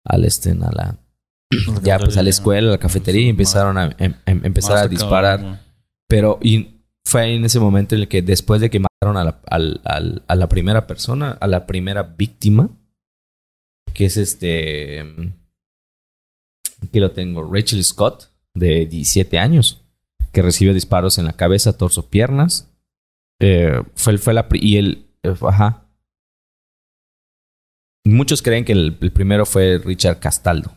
[0.05, 0.97] al este, a la,
[1.83, 4.89] ya pues a la escuela, a la cafetería y empezaron a em- em- empezar a
[4.89, 5.61] disparar.
[6.09, 9.41] Pero y fue en ese momento en el que después de que mataron a la,
[9.49, 12.71] al- al- a la primera persona, a la primera víctima,
[13.93, 15.01] que es este...
[16.83, 19.85] Aquí lo tengo, Rachel Scott, de 17 años,
[20.33, 22.73] que recibió disparos en la cabeza, torso, piernas.
[23.41, 24.49] Eh, fue, fue la...
[24.53, 25.07] Y el...
[25.23, 25.87] eh, ajá.
[28.05, 30.73] Muchos creen que el, primero fue Richard Castaldo.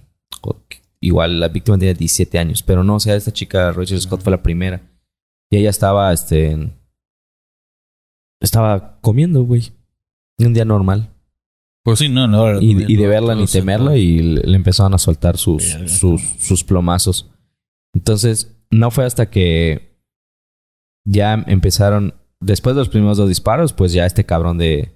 [1.00, 4.32] Igual la víctima tenía 17 años, pero no, o sea, esta chica Rachel Scott fue
[4.32, 4.82] la primera.
[5.50, 6.72] Y ella estaba, este.
[8.40, 9.72] Estaba comiendo, güey.
[10.38, 11.15] Un día normal.
[11.86, 12.60] Pues sí, no, no.
[12.60, 13.96] Y, y de verla ni no temerla, no.
[13.96, 17.30] y le, empezaron a soltar sus, sus, sus plomazos.
[17.94, 19.96] Entonces, no fue hasta que
[21.08, 22.16] ya empezaron.
[22.42, 24.92] Después de los primeros dos disparos, pues ya este cabrón de.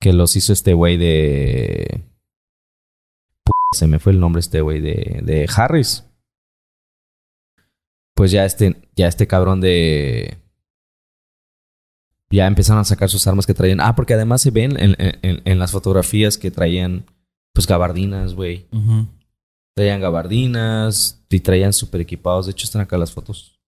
[0.00, 2.04] Que los hizo este güey de.
[3.44, 6.06] P- Se me fue el nombre este güey de, de Harris.
[8.16, 10.38] Pues ya este, ya este cabrón de.
[12.32, 13.80] Ya empezaron a sacar sus armas que traían.
[13.80, 17.04] Ah, porque además se ven en, en- en las fotografías que traían,
[17.52, 18.66] pues gabardinas, güey.
[19.76, 22.46] Traían gabardinas y traían súper equipados.
[22.46, 23.58] De hecho, están acá las fotos.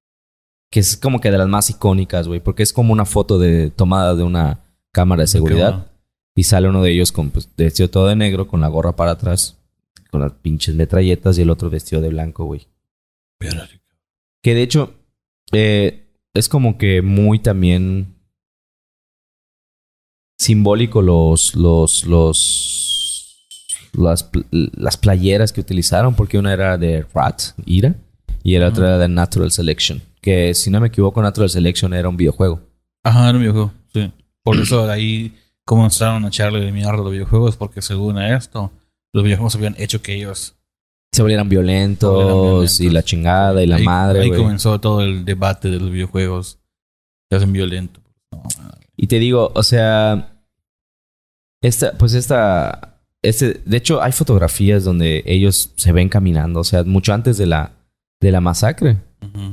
[0.71, 2.41] Que es como que de las más icónicas, güey.
[2.41, 4.61] Porque es como una foto de tomada de una
[4.93, 5.87] cámara de seguridad.
[6.37, 9.11] Y sale uno de ellos con pues, vestido todo de negro, con la gorra para
[9.13, 9.59] atrás,
[10.11, 12.69] con las pinches metralletas, y el otro vestido de blanco, güey.
[14.43, 14.95] Que de hecho,
[15.53, 18.12] eh, es como que muy también
[20.43, 23.37] simbólico los, los, los,
[23.93, 27.95] las, las playeras que utilizaron, porque una era de Rat, Ira,
[28.43, 30.03] y la otra era de Natural Selection.
[30.21, 32.61] Que si no me equivoco, Natural Selection era un videojuego.
[33.05, 33.73] Ajá, era un videojuego.
[33.93, 34.13] Sí.
[34.43, 38.73] Por eso de ahí comenzaron a echarle de mierda a los videojuegos, porque según esto,
[39.13, 40.57] los videojuegos habían hecho que ellos.
[41.13, 42.81] Se volvieran violentos, Se volvieran violentos.
[42.81, 44.41] y la chingada y la ahí, madre, Ahí güey.
[44.41, 46.59] comenzó todo el debate de los videojuegos.
[47.31, 48.03] Se hacen violentos.
[48.33, 48.43] No.
[48.97, 50.32] Y te digo, o sea,
[51.63, 56.85] esta, pues esta, este, de hecho hay fotografías donde ellos se ven caminando, o sea,
[56.85, 57.73] mucho antes de la,
[58.21, 58.99] de la masacre,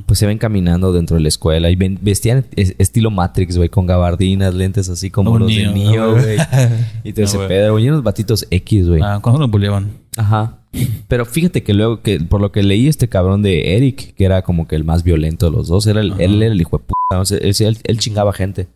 [0.04, 3.68] pues se ven caminando dentro de la escuela y ven- vestían es- estilo Matrix, güey,
[3.68, 6.36] con gabardinas, lentes así como los de Neo, Neo, ¿no, güey.
[7.04, 9.00] Y todo No, ese pedo, güey, y unos batitos X, güey.
[9.00, 9.92] Ah, ¿Cuándo los boleaban?
[10.16, 10.56] Ajá.
[11.06, 14.42] Pero fíjate que luego, que por lo que leí, este cabrón de Eric, que era
[14.42, 16.84] como que el más violento de los dos, era el, él era el hijo de
[16.84, 17.20] puta.
[17.20, 18.66] o sea, él- él chingaba gente.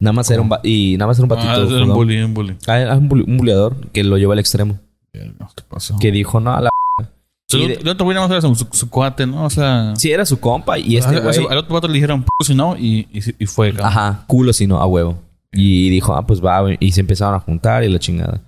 [0.00, 1.48] Nada más era un y nada más era un batito.
[1.50, 2.56] Ah, era un bully, un bully.
[2.66, 4.78] Ah, era un, buleador que lo llevó al extremo.
[5.12, 5.30] ¿Qué
[5.68, 5.96] pasó?
[6.00, 6.70] Que dijo, no, a la...
[7.52, 9.44] El otro- el otro güey nada más era su, su- su cuate, ¿no?
[9.44, 9.92] O sea...
[9.96, 11.36] Sí, era su compa y este a- güey...
[11.50, 13.74] al otro vato le dijeron, si no, y, y, y fue.
[13.82, 15.18] Ajá, culo si no, a huevo.
[15.52, 16.62] Y dijo, ah, pues va.
[16.78, 18.40] Y se empezaron a juntar y la chingada.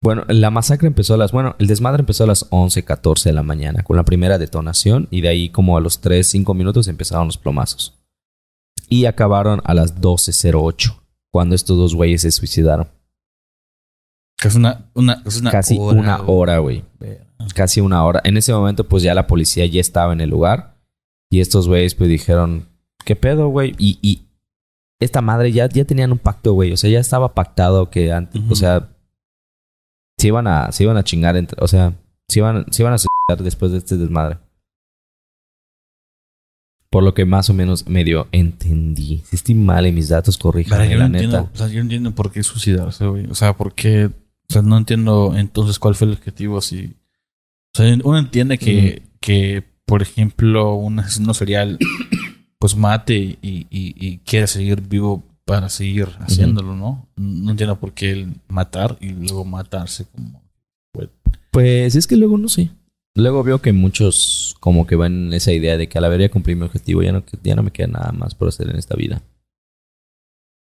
[0.00, 1.32] Bueno, la masacre empezó a las...
[1.32, 5.08] Bueno, el desmadre empezó a las 11, 14 de la mañana con la primera detonación
[5.10, 7.94] y de ahí como a los 3, 5 minutos empezaron los plomazos.
[8.88, 11.00] Y acabaron a las 12.08
[11.32, 12.88] cuando estos dos güeyes se suicidaron.
[14.42, 16.84] Es una, una, Casi hora, una hora, güey.
[17.54, 18.20] Casi una hora.
[18.24, 20.76] En ese momento pues ya la policía ya estaba en el lugar
[21.30, 22.68] y estos güeyes pues dijeron,
[23.04, 23.74] ¿qué pedo, güey?
[23.78, 24.28] Y, y
[25.00, 26.72] esta madre ya, ya tenían un pacto, güey.
[26.72, 28.90] O sea, ya estaba pactado que antes, o sea,
[30.18, 31.94] se iban a, se iban a chingar, entre, o sea,
[32.28, 34.38] se iban, se iban a suicidar después de este desmadre.
[36.94, 39.20] Por lo que más o menos medio entendí.
[39.26, 41.50] Si estoy mal en mis datos, Pero corríjanme, yo no la entiendo, neta.
[41.52, 43.26] o sea, yo no entiendo por qué suicidarse, güey.
[43.26, 44.06] O sea, por qué...
[44.06, 46.60] O sea, no entiendo entonces cuál fue el objetivo.
[46.60, 46.94] Si...
[47.74, 51.80] O sea, uno entiende que, que por ejemplo, un asesino serial
[52.60, 57.08] pues mate y, y, y quiere seguir vivo para seguir haciéndolo, ¿no?
[57.16, 60.44] No entiendo por qué el matar y luego matarse como...
[61.50, 62.70] Pues es que luego no sé.
[63.16, 66.30] Luego veo que muchos como que van en esa idea de que al haber ya
[66.30, 68.96] cumplido mi objetivo ya no, ya no me queda nada más por hacer en esta
[68.96, 69.20] vida.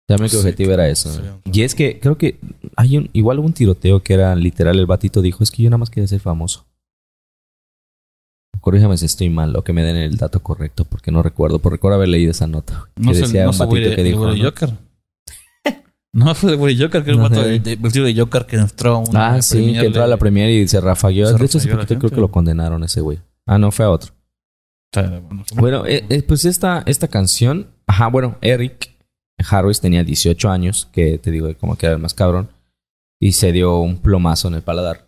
[0.09, 1.09] Ya mi Sí, objetivo era eso.
[1.09, 1.21] sí.
[1.53, 2.37] Y es que creo que
[2.75, 5.69] hay un, igual hubo un tiroteo que era literal, el batito dijo, es que yo
[5.69, 6.65] nada más quería ser famoso.
[8.59, 11.59] Corríjame si estoy mal o que me den el dato correcto porque no recuerdo.
[11.59, 12.89] Por recuerdo haber leído esa nota.
[12.97, 14.27] No que sé, decía no un batito que el dijo.
[14.27, 14.43] ¿no?
[14.43, 14.73] Joker.
[16.11, 18.97] No, fue el güey de Joker, que era un vato de, Joker que entró a
[18.97, 21.31] una Ah, sí, que entró a la premier y se rafagueó.
[21.31, 23.19] De hecho, hace poquito creo que lo condenaron ese güey.
[23.47, 24.13] Ah, no, fue a otro.
[25.55, 28.95] Bueno, eh, eh, pues esta, esta canción, ajá, bueno, Eric
[29.49, 32.49] Harris tenía 18 años, que te digo, como que era el más cabrón,
[33.19, 35.07] y se dio un plomazo en el paladar.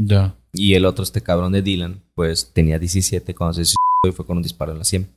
[0.00, 0.34] Ya.
[0.52, 3.74] Y el otro, este cabrón de Dylan, pues tenía 17 cuando se
[4.06, 5.08] y fue con un disparo en la sien.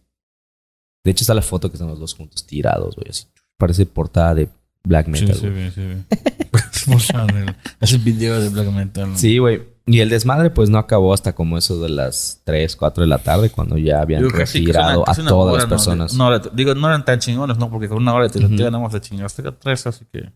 [1.04, 3.26] De hecho, está la foto que están los dos juntos tirados, güey, así.
[3.58, 4.50] Parece portada de
[4.88, 5.36] Black Sí, Metal.
[5.36, 5.72] sí, güey.
[5.72, 5.82] sí,
[6.72, 6.92] sí.
[7.80, 9.12] Hace videos de black metal.
[9.12, 9.18] ¿no?
[9.18, 9.62] Sí, güey.
[9.86, 13.20] Y el desmadre, pues no acabó hasta como eso de las 3, 4 de la
[13.20, 15.70] tarde, cuando ya habían Digo, casi retirado una- casi a todas hora, las ¿no?
[15.70, 16.20] personas.
[16.20, 17.70] Hora- digo, no eran tan chingones, ¿no?
[17.70, 18.72] Porque con una hora de tiroteo Ujú.
[18.72, 20.30] nada más te chingaste a tres, así que...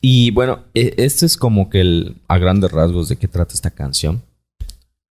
[0.00, 4.22] Y bueno, este es como que el, a grandes rasgos de qué trata esta canción.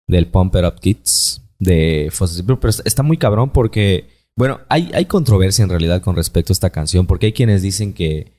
[0.08, 2.58] Del Pump It Up Kids de Foster People.
[2.62, 6.56] Pero está- está muy cabrón porque, bueno, hay, hay controversia en realidad con respecto a
[6.56, 7.06] esta canción.
[7.08, 8.32] Porque hay quienes dicen que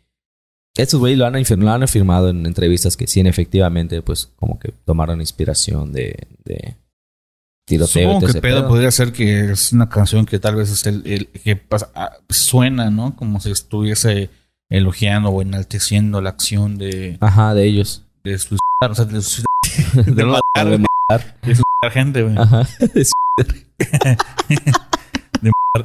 [0.76, 4.72] estos güeyes lo han, lo han afirmado en entrevistas que sí, efectivamente, pues como que
[4.86, 6.76] tomaron inspiración de, de
[7.66, 8.12] tiroteo.
[8.14, 8.68] Supongo que pedo pedo.
[8.68, 12.12] podría ser que es una canción que tal vez es el, el- que pasa- ah,
[12.28, 13.16] suena, ¿no?
[13.16, 14.30] Como si estuviese
[14.70, 18.04] elogiando o enalteciendo la acción de, Ajá, de ellos.
[18.22, 21.40] de suicidar, o sea, de suicidar, De matar, de matar.
[21.42, 22.36] de suicidar gente, güey.
[22.38, 22.68] Ajá.
[22.78, 23.04] De,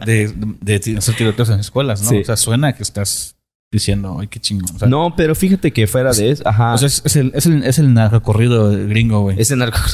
[0.05, 2.09] de, de hacer tiroteos en escuelas, ¿no?
[2.09, 2.17] Sí.
[2.17, 3.35] O sea, suena que estás
[3.71, 4.75] diciendo, ay, qué chingón.
[4.75, 6.73] O sea, No, pero fíjate que fuera de eso, ajá.
[6.73, 9.39] o sea, es, es el, es el, es el narcocorrido gringo, güey.
[9.39, 9.79] Ese narco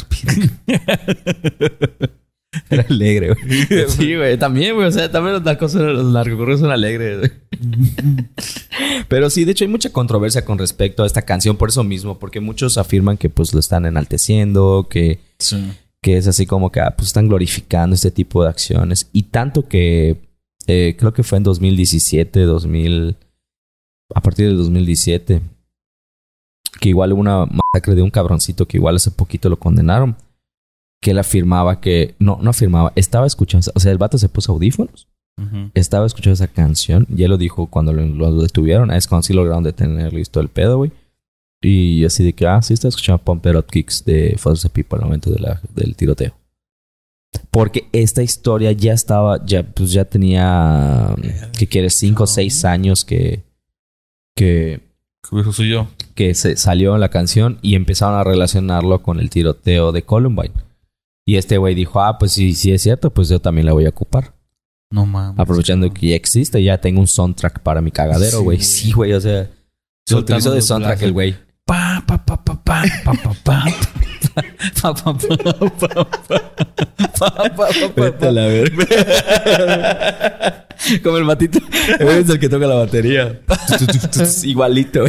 [2.69, 3.87] Era alegre, güey.
[3.89, 4.37] Sí, güey.
[4.37, 4.87] También, güey.
[4.87, 7.31] O sea, también los narcos son, los narcocorridos son alegres, güey.
[9.07, 12.17] Pero sí, de hecho, hay mucha controversia con respecto a esta canción por eso mismo.
[12.17, 15.71] Porque muchos afirman que, pues, lo están enalteciendo, que, Sí.
[16.01, 19.09] Que es así como que, ah, pues, están glorificando este tipo de acciones.
[19.13, 20.17] Y tanto que
[20.67, 23.15] eh, creo que fue en 2017, 2000...
[24.15, 25.41] A partir del 2017.
[26.81, 30.15] Que igual hubo una masacre de un cabroncito que igual hace poquito lo condenaron
[31.01, 34.51] que él afirmaba que, no, no afirmaba, estaba escuchando, o sea, el vato se puso
[34.51, 35.07] audífonos
[35.73, 37.05] estaba escuchando esa canción.
[37.09, 38.91] Ya lo dijo cuando lo, lo detuvieron.
[38.91, 40.91] Es cuando sí lograron detener listo el pedo, güey.
[41.61, 44.97] Y así de que, ah, sí estaba escuchando Pump It Up Kicks de Foster People
[44.99, 46.33] al momento de la- del tiroteo.
[47.51, 51.15] Porque esta historia ya estaba, ya, pues ya tenía,
[51.57, 51.95] ¿qué quieres?
[51.97, 53.43] Cinco o seis años que,
[54.35, 54.81] que,
[55.51, 55.87] soy yo.
[56.15, 60.53] que se salió la canción y empezaron a relacionarlo con el tiroteo de Columbine.
[61.27, 63.85] Y este güey dijo, ah, pues sí, sí es cierto, pues yo también la voy
[63.85, 64.33] a ocupar.
[64.91, 65.37] No mames.
[65.39, 68.59] Aprovechando que ya existe, ya tengo un soundtrack para mi cagadero, Sí, güey.
[68.61, 69.51] Sí, güey, o sea,
[70.07, 71.35] se utilizó de soundtrack el güey
[71.69, 73.57] pa, pa, pa, pa, pa, pa, pa, pa.
[74.81, 75.53] Pa, pa, pa, pa,
[77.93, 78.29] pa, pa,
[81.03, 81.59] Como el matito.
[81.99, 83.41] Es el que toca la batería.
[84.43, 85.05] Igualito.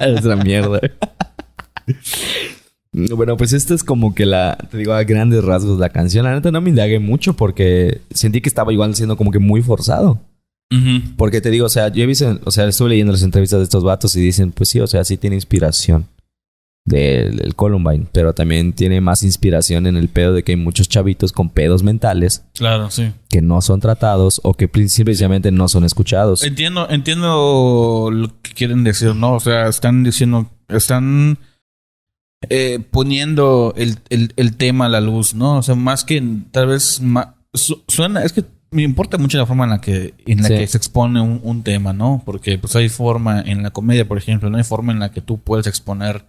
[0.00, 0.80] es la mierda.
[2.92, 6.24] Bueno, pues esta es como que la, te digo, a grandes rasgos la canción.
[6.26, 9.62] La neta no me indagué mucho porque sentí que estaba igual siendo como que muy
[9.62, 10.20] forzado.
[11.16, 13.64] Porque te digo, o sea, yo he visto, o sea, estuve leyendo las entrevistas de
[13.64, 16.06] estos vatos y dicen, pues sí, o sea, sí tiene inspiración
[16.84, 20.88] del, del Columbine, pero también tiene más inspiración en el pedo de que hay muchos
[20.88, 23.12] chavitos con pedos mentales Claro, sí.
[23.28, 26.42] que no son tratados o que simplemente no son escuchados.
[26.42, 29.34] Entiendo, entiendo lo que quieren decir, ¿no?
[29.34, 31.38] O sea, están diciendo, están
[32.48, 35.58] eh, poniendo el, el, el tema a la luz, ¿no?
[35.58, 37.00] O sea, más que tal vez
[37.86, 40.54] suena, es que me importa mucho la forma en la que, en la Sí.
[40.56, 42.22] que se expone un, un tema, ¿no?
[42.24, 45.20] Porque pues hay forma en la comedia, por ejemplo, no hay forma en la que
[45.20, 46.24] tú puedes exponer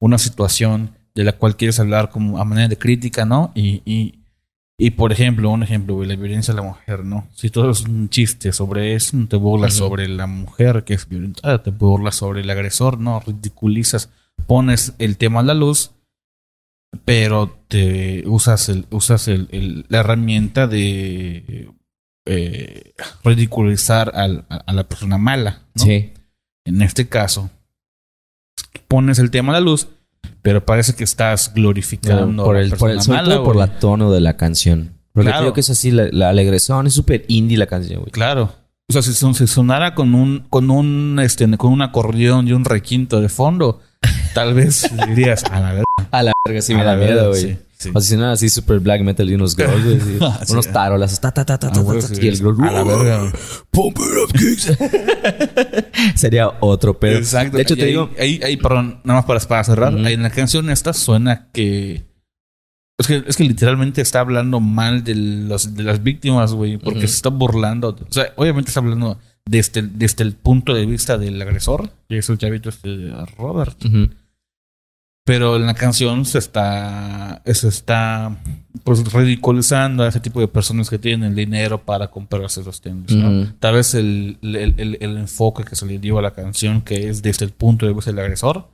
[0.00, 3.50] una situación de la cual quieres hablar como a manera de crítica, ¿no?
[3.54, 4.20] Y, y,
[4.78, 7.26] y por ejemplo, un ejemplo, güey, la violencia de la mujer, ¿no?
[7.34, 11.62] Si todo es un chiste sobre eso, te burlas sobre la mujer que es violentada,
[11.62, 13.18] te burlas sobre el agresor, ¿no?
[13.26, 14.10] Ridiculizas,
[14.46, 15.90] pones el tema a la luz,
[17.04, 21.68] pero te usas el, usas el, el- la herramienta de
[22.28, 22.92] eh,
[23.24, 25.84] ridiculizar al- a, a la persona mala, ¿no?
[25.84, 26.12] Sí.
[26.64, 27.50] En este caso,
[28.88, 29.88] pones el tema a la luz,
[30.42, 33.78] pero parece que estás glorificando por a la el, por el, mala, todo por la
[33.78, 34.92] tono de la canción.
[35.12, 35.44] Porque Claro.
[35.46, 36.32] creo que es así, la, la
[36.86, 38.12] es súper indie la canción, güey.
[38.12, 38.52] Claro.
[38.88, 42.64] O sea, si, son- sonara con un, con un, este, con un acordeón y un
[42.64, 43.80] requinto de fondo,
[44.34, 45.84] tal vez dirías, a la verga.
[46.10, 47.40] A la verga sí a me da miedo, güey.
[47.42, 47.90] sí, sí.
[48.00, 50.00] Si no, así super black metal y unos girls, güey.
[50.00, 50.18] sí.
[50.20, 50.52] Ah, sí.
[50.52, 51.20] unos tarolas.
[51.20, 53.32] Ta, ta, ta, ta, Ah, ta, sí, y el girl, a la verga.
[53.70, 54.72] Pump it up, kicks.
[56.14, 57.18] Sería otro pedo.
[57.18, 57.56] Exacto.
[57.56, 58.10] De hecho, Y te ahí- digo...
[58.18, 59.94] Ahí, ahí, perdón, nada más para, para cerrar.
[60.04, 62.06] Ahí en la canción esta suena que.
[63.00, 66.78] Es que, es que literalmente está hablando mal de, los, de las víctimas, güey.
[66.78, 67.08] Porque Ujú.
[67.08, 67.90] se está burlando.
[67.90, 71.90] O sea, obviamente está hablando desde, el- desde el punto de vista del agresor.
[72.08, 73.84] Que es el chavito este Robert.
[73.84, 74.08] Ujú.
[75.28, 77.42] Pero en la canción se está.
[77.44, 78.34] Se está.
[78.82, 83.14] Pues ridiculizando a ese tipo de personas que tienen el dinero para comprarse esos tenis.
[83.60, 87.08] Tal vez el, el- el- el enfoque que se le dio a la canción, que
[87.10, 88.68] es desde el punto de vista del agresor,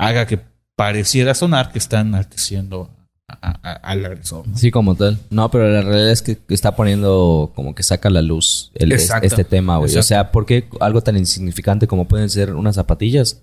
[0.00, 0.40] haga que
[0.76, 2.90] pareciera sonar que están enalteciendo
[3.28, 4.48] a- a- al agresor.
[4.48, 4.56] ¿no?
[4.56, 5.18] Sí, como tal.
[5.30, 8.90] No, pero la realidad es que está poniendo como que saca a la luz el,
[8.92, 9.96] este tema, güey.
[9.96, 13.42] O sea, ¿por qué algo tan insignificante como pueden ser unas zapatillas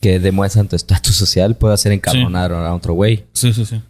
[0.00, 3.24] que demuestran tu estatus social puede hacer encabronar a otro güey?
[3.32, 3.80] Sí, sí, sí.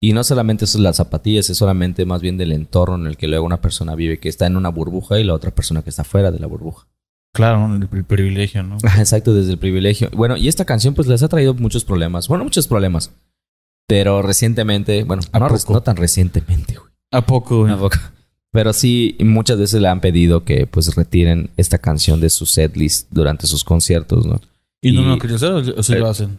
[0.00, 3.16] Y no solamente eso es las zapatillas, es solamente más bien del entorno en el
[3.16, 5.90] que luego una persona vive, que está en una burbuja y la otra persona que
[5.90, 6.88] está fuera de la burbuja.
[7.32, 7.76] Claro, ¿no?
[7.76, 8.76] el, el privilegio, ¿no?
[8.98, 10.10] Exacto, desde el privilegio.
[10.12, 12.26] Bueno, y esta canción pues les ha traído muchos problemas.
[12.26, 13.12] Bueno, muchos problemas.
[13.86, 15.72] Pero recientemente, bueno, ¿A no, poco?
[15.72, 16.90] no tan recientemente, güey.
[17.12, 17.70] ¿A poco, güey?
[17.70, 17.98] Tampoco.
[18.50, 23.08] Pero sí, muchas veces le han pedido que pues retiren esta canción de su setlist
[23.10, 24.40] durante sus conciertos, ¿no?
[24.82, 26.38] ¿Y no lo hacer o sí Eh, lo hacen?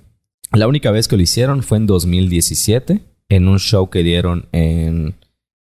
[0.51, 5.15] La única vez que lo hicieron fue en 2017, en un show que dieron en,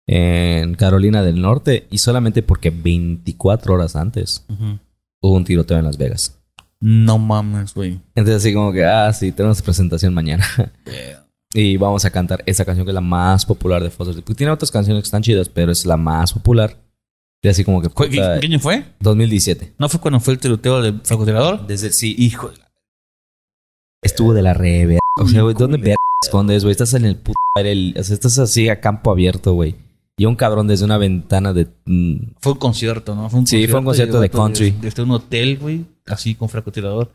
[0.07, 4.45] en Carolina del Norte, y solamente porque 24 horas antes
[5.19, 6.39] hubo un tiroteo en Las Vegas.
[6.79, 7.99] No mames, güey.
[8.15, 10.45] Entonces así como que, ah, sí, tenemos presentación mañana.
[11.53, 14.23] y vamos a cantar esa canción que es la más popular de Foster.
[14.35, 16.77] Tiene otras canciones que están chidas, pero es la más popular.
[17.41, 17.89] Y así como que...
[17.89, 18.83] ¿Cu- ¿Qué, puta, qué año fue?
[18.99, 19.73] 2017.
[19.77, 21.65] ¿No fue cuando fue el tiroteo del francotirador?
[21.67, 22.69] Desde sí, hijo de la-
[24.01, 26.71] Estuvo de la re O sea, güey, ¿dónde verga escondes, güey?
[26.71, 29.75] Estás en el puto aire, el- o sea, estás así a campo abierto, güey.
[30.17, 31.67] Y un cabrón desde una ventana de...
[31.85, 33.29] mm, Fue un concierto, ¿no?
[33.29, 34.71] Fue un Sí, fue un concierto y de country.
[34.71, 37.11] Desde, desde un hotel, güey, así con francotirador.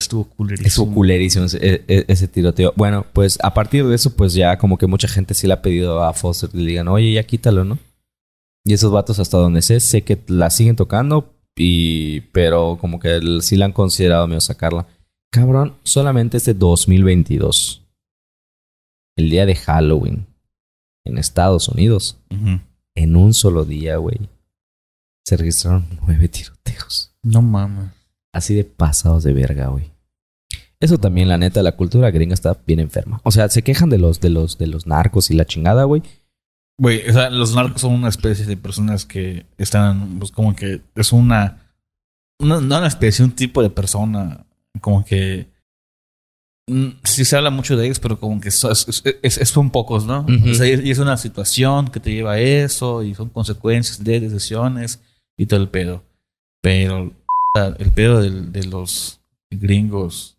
[0.00, 0.66] Estuvo culerísimo.
[0.66, 2.72] Estuvo culerísimo ese, e- e- ese tiroteo.
[2.76, 5.62] Bueno, pues a partir de eso, pues ya como que mucha gente sí le ha
[5.62, 7.78] pedido a Foster que le digan, oye, ya quítalo, ¿no?
[8.66, 13.20] Y esos vatos hasta donde sé, sé que la siguen tocando, y pero como que
[13.40, 14.88] sí la han considerado medio sacarla.
[15.30, 17.86] Cabrón, solamente este 2022.
[19.16, 20.26] El día de Halloween.
[21.04, 22.18] en Estados Unidos,
[22.96, 24.18] en un solo día, güey,
[25.24, 27.14] se registraron nueve tiroteos.
[27.22, 27.90] No mames.
[28.34, 29.92] Así de pasados de verga, güey.
[30.80, 33.20] Eso también, la neta, la cultura gringa está bien enferma.
[33.22, 36.02] O sea, se quejan de los, de los, de los narcos y la chingada, güey.
[36.78, 40.82] Güey, o sea, los narcos son una especie de personas que están, pues como que
[40.94, 41.70] es una,
[42.38, 44.44] una no una especie, un tipo de persona,
[44.82, 45.48] como que
[46.68, 50.04] mm, sí se habla mucho de ellos, pero como que so- es- es- son pocos,
[50.04, 50.20] ¿no?
[50.28, 50.50] Ujú.
[50.50, 54.20] O sea, y es una situación que te lleva a eso y son consecuencias de
[54.20, 55.00] decisiones
[55.38, 56.04] y todo el pedo.
[56.62, 57.12] Pero
[57.78, 59.20] el pedo de, los
[59.50, 60.36] gringos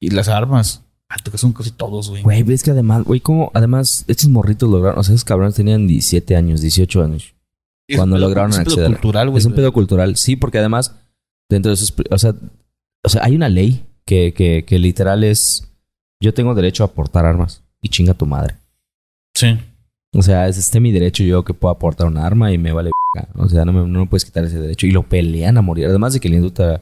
[0.00, 2.22] y las armas, ah, que son casi todos, güey.
[2.22, 5.86] Güey, ves que además, güey, como además, estos morritos lograron, o sea, esos cabrones tenían
[5.86, 7.34] 17 años, 18 años.
[7.88, 8.90] Es cuando pedo- lograron es un pedo acceder.
[8.92, 9.38] cultural, güey.
[9.38, 10.96] Es un pedo cultural, sí, porque además,
[11.48, 12.34] dentro de esos, o sea,
[13.04, 15.68] o sea, hay una ley que, que, que literal es,
[16.20, 18.56] yo tengo derecho a portar armas y chinga tu madre.
[19.36, 19.56] Sí.
[20.14, 22.90] O sea, es este mi derecho yo que puedo aportar un arma y me vale.
[23.34, 24.86] O sea, no me, no me puedes quitar ese derecho.
[24.86, 25.86] Y lo pelean a morir.
[25.86, 26.80] Además de que la industria,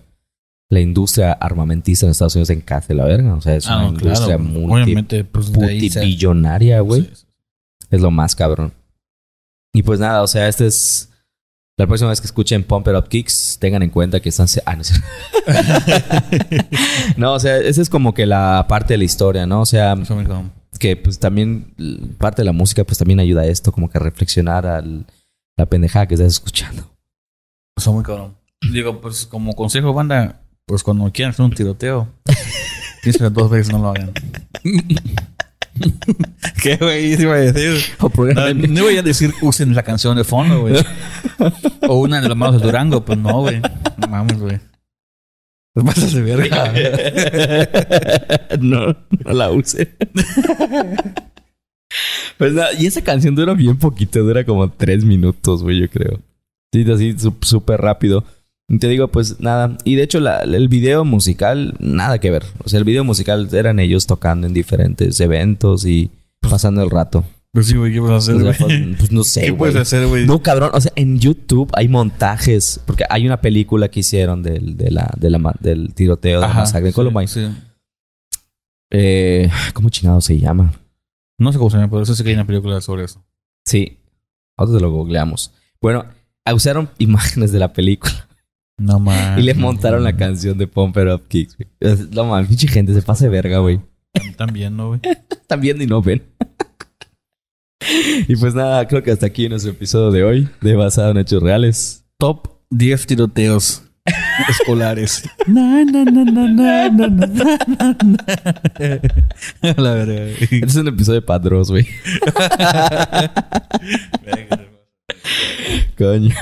[0.71, 3.35] la industria armamentista en Estados Unidos encase la verga.
[3.35, 4.43] O sea, es Ah, una no, industria claro.
[4.43, 7.03] multi, pues multibillonaria, güey.
[7.03, 7.27] Sí, sí.
[7.91, 8.73] Es lo más cabrón.
[9.73, 11.11] Y pues nada, o sea, este es...
[11.77, 14.47] La próxima vez que escuchen Pump It Up Kicks, tengan en cuenta que están...
[14.65, 15.05] Ah, no, cierto.
[17.17, 19.61] no, o sea, esa es como que la parte de la historia, ¿no?
[19.63, 20.45] O sea, cago.
[20.79, 21.75] que pues también
[22.19, 25.07] parte de la música pues también ayuda a esto, como que a reflexionar al
[25.57, 26.89] la pendejada que estás escuchando.
[27.77, 28.37] Está muy cabrón.
[28.73, 32.09] Digo, pues como consejo, banda, pues cuando quieran hacer un tiroteo,
[33.03, 34.13] piensen dos veces, no lo hagan.
[36.63, 37.21] ¿Qué, güey?
[37.21, 37.83] Iba a decir.
[38.01, 40.77] O No, no voy a decir usen la canción de fondo, güey.
[41.89, 43.61] O una de las manos de Durango, pues no, güey.
[43.61, 44.61] No mames, güey.
[45.75, 46.73] Pues pasas de verga.
[48.61, 49.97] no, no la use.
[52.39, 56.21] pues nada, y esa canción dura bien poquito, dura como tres minutos, güey, yo creo.
[56.73, 58.25] Sí, así súper rápido.
[58.69, 59.77] Y te digo, pues nada.
[59.85, 62.45] Y de hecho, la- el video musical, nada que ver.
[62.65, 66.11] O sea, el video musical eran ellos tocando en diferentes eventos y
[66.41, 67.25] pasando el rato.
[67.53, 68.85] Pues sí, güey, ¿qué vas a hacer, O sea, güey?
[68.87, 70.27] pues, pues, no sé, ¿Qué puedes hacer, güey?
[70.27, 70.71] No, cabrón.
[70.73, 72.81] O sea, en YouTube hay montajes.
[72.87, 76.47] Porque hay una película que hicieron del, de la, de la ma- del tiroteo de
[76.49, 77.29] la masacre de sí, Columbine.
[77.29, 77.47] sí.
[78.91, 80.73] Eh, ¿Cómo chingado se llama?
[81.39, 83.23] No sé cómo se llama, pero eso sí que hay una película sobre eso.
[83.65, 83.99] Sí.
[84.57, 85.53] Ahora te lo googleamos.
[85.81, 86.07] Bueno,
[86.55, 88.29] usaron imágenes de la película
[88.77, 89.39] No mames.
[89.39, 91.57] y le montaron la canción de Pump It Up Kicks.
[91.57, 91.69] güey.
[92.11, 93.81] No mames, pinche gente, se pasa de verga, güey.
[94.37, 95.01] También, ¿no, güey?
[95.61, 96.23] Viendo y no ven.
[98.29, 101.43] y pues nada, creo que hasta aquí nuestro episodio de hoy de Basado en Hechos
[101.43, 102.05] Reales.
[102.19, 103.83] Top 10 tiroteos
[104.49, 105.29] escolares.
[105.47, 107.27] Na, na, na, na, na, na, na,
[107.67, 109.75] na, na.
[109.77, 110.27] La verdad.
[110.27, 111.87] Este es un episodio de Padros, güey.
[115.97, 116.35] Coño.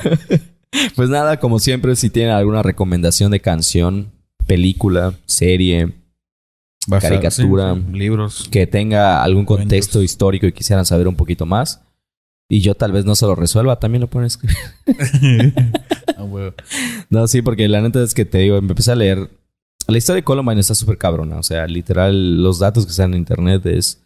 [0.97, 4.11] Pues nada, como siempre, si tienen alguna recomendación de canción,
[4.47, 5.93] película, serie,
[7.01, 7.75] Caricatura.
[7.75, 8.49] Sí, libros.
[8.51, 10.05] que tenga algún contexto Cuentos.
[10.05, 11.83] histórico y quisieran saber un poquito más,
[12.49, 14.57] y yo tal vez no se lo resuelva, también lo pueden escribir.
[16.19, 16.55] Ah, huevo.
[17.09, 19.31] No, sí, porque la neta es que te digo, me empecé a leer.
[19.87, 21.39] La historia de Columbine está súper cabrona.
[21.39, 24.03] O sea, literal, los datos que están en internet es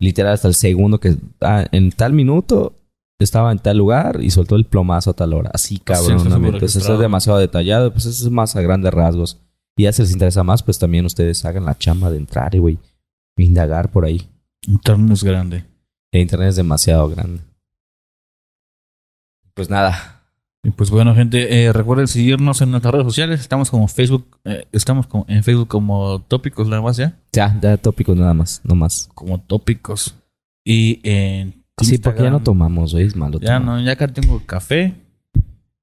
[0.00, 2.74] literal hasta el segundo que ah, en tal minuto
[3.18, 5.50] estaba en tal lugar y soltó el plomazo a tal hora.
[5.52, 6.56] Así súper cabronamente.
[6.56, 6.94] Entonces, registrado.
[6.94, 7.92] es demasiado detallado.
[7.92, 9.38] Pues eso es más a grandes rasgos.
[9.76, 12.58] Y ya si les interesa más, pues también ustedes hagan la chamba de entrar, y
[12.58, 12.78] güey.
[13.36, 14.28] Indagar por ahí.
[14.66, 15.64] Internet es grande.
[16.12, 17.40] El internet es demasiado grande.
[19.54, 20.22] Pues nada.
[20.62, 23.40] Y pues bueno, gente, eh, recuerden seguirnos en nuestras redes sociales.
[23.40, 27.18] Estamos como Facebook, eh, estamos como en Facebook como tópicos nada más ya.
[27.32, 28.60] Ya, ya tópicos nada más.
[28.64, 29.10] No más.
[29.14, 30.14] Como tópicos.
[30.64, 33.06] Y en Sí, porque ya no tomamos, güey.
[33.06, 33.38] Es malo.
[33.40, 33.62] Ya tomar.
[33.62, 34.94] no, ya acá tengo café.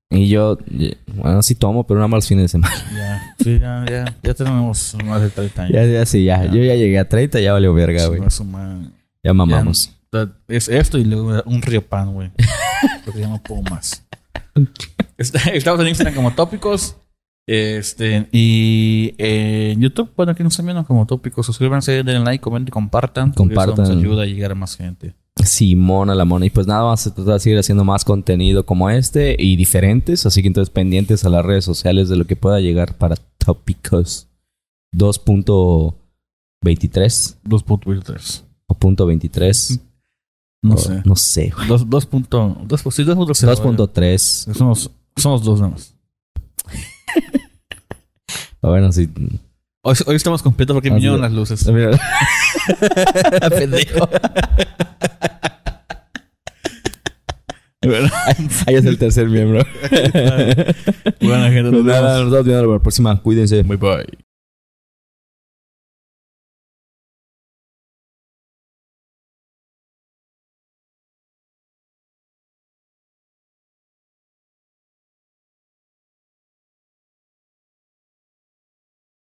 [0.09, 0.57] Y yo,
[1.15, 2.75] bueno, sí tomo, pero nada más los fines de semana.
[2.93, 5.73] Ya, sí, ya, ya, ya tenemos más de 30 años.
[5.73, 6.43] ya, ya, sí, ya.
[6.45, 6.51] Ya.
[6.51, 8.21] Yo ya llegué a 30, ya valió verga, güey.
[9.23, 9.95] Ya mamamos.
[10.11, 12.31] Ya, Es esto y luego un río pan, güey.
[13.05, 14.05] Porque ya no puedo más.
[15.17, 16.97] Estamos en Instagram como tópicos.
[17.47, 21.45] Este, y en YouTube, bueno, aquí nos están viendo como tópicos.
[21.45, 23.31] Suscríbanse, denle like, comenten, compartan.
[23.31, 23.87] porque eso Compartan.
[23.87, 25.15] nos ayuda a llegar a más gente.
[25.45, 26.45] Simona la mona.
[26.45, 30.25] Y pues nada, vamos a tratar de seguir haciendo más contenido como este y diferentes.
[30.25, 34.27] Así que entonces pendientes a las redes sociales de lo que pueda llegar para Tópicos
[34.95, 35.93] 2.23
[36.63, 38.43] 2.23.
[38.67, 39.79] o punto 23.
[40.63, 41.01] No O- sé.
[41.05, 41.51] No sé.
[41.55, 41.67] güey.
[41.67, 43.55] Dos, dos punto, dos, sí, 2.0.
[43.57, 44.53] 2.3.
[44.53, 45.95] Somos, somos dos nada más.
[48.63, 49.09] Bueno, sí.
[49.83, 51.63] Hoy, hoy estamos completos porque vinieron las luces.
[53.49, 54.07] Pendejo.
[58.67, 59.63] Ahí es el tercer miembro.
[61.21, 61.71] buena gente.
[61.71, 62.31] Pues Nos nada, vemos.
[62.31, 63.21] nos vemos la próxima.
[63.21, 63.63] Cuídense.
[63.63, 64.30] Bye bye.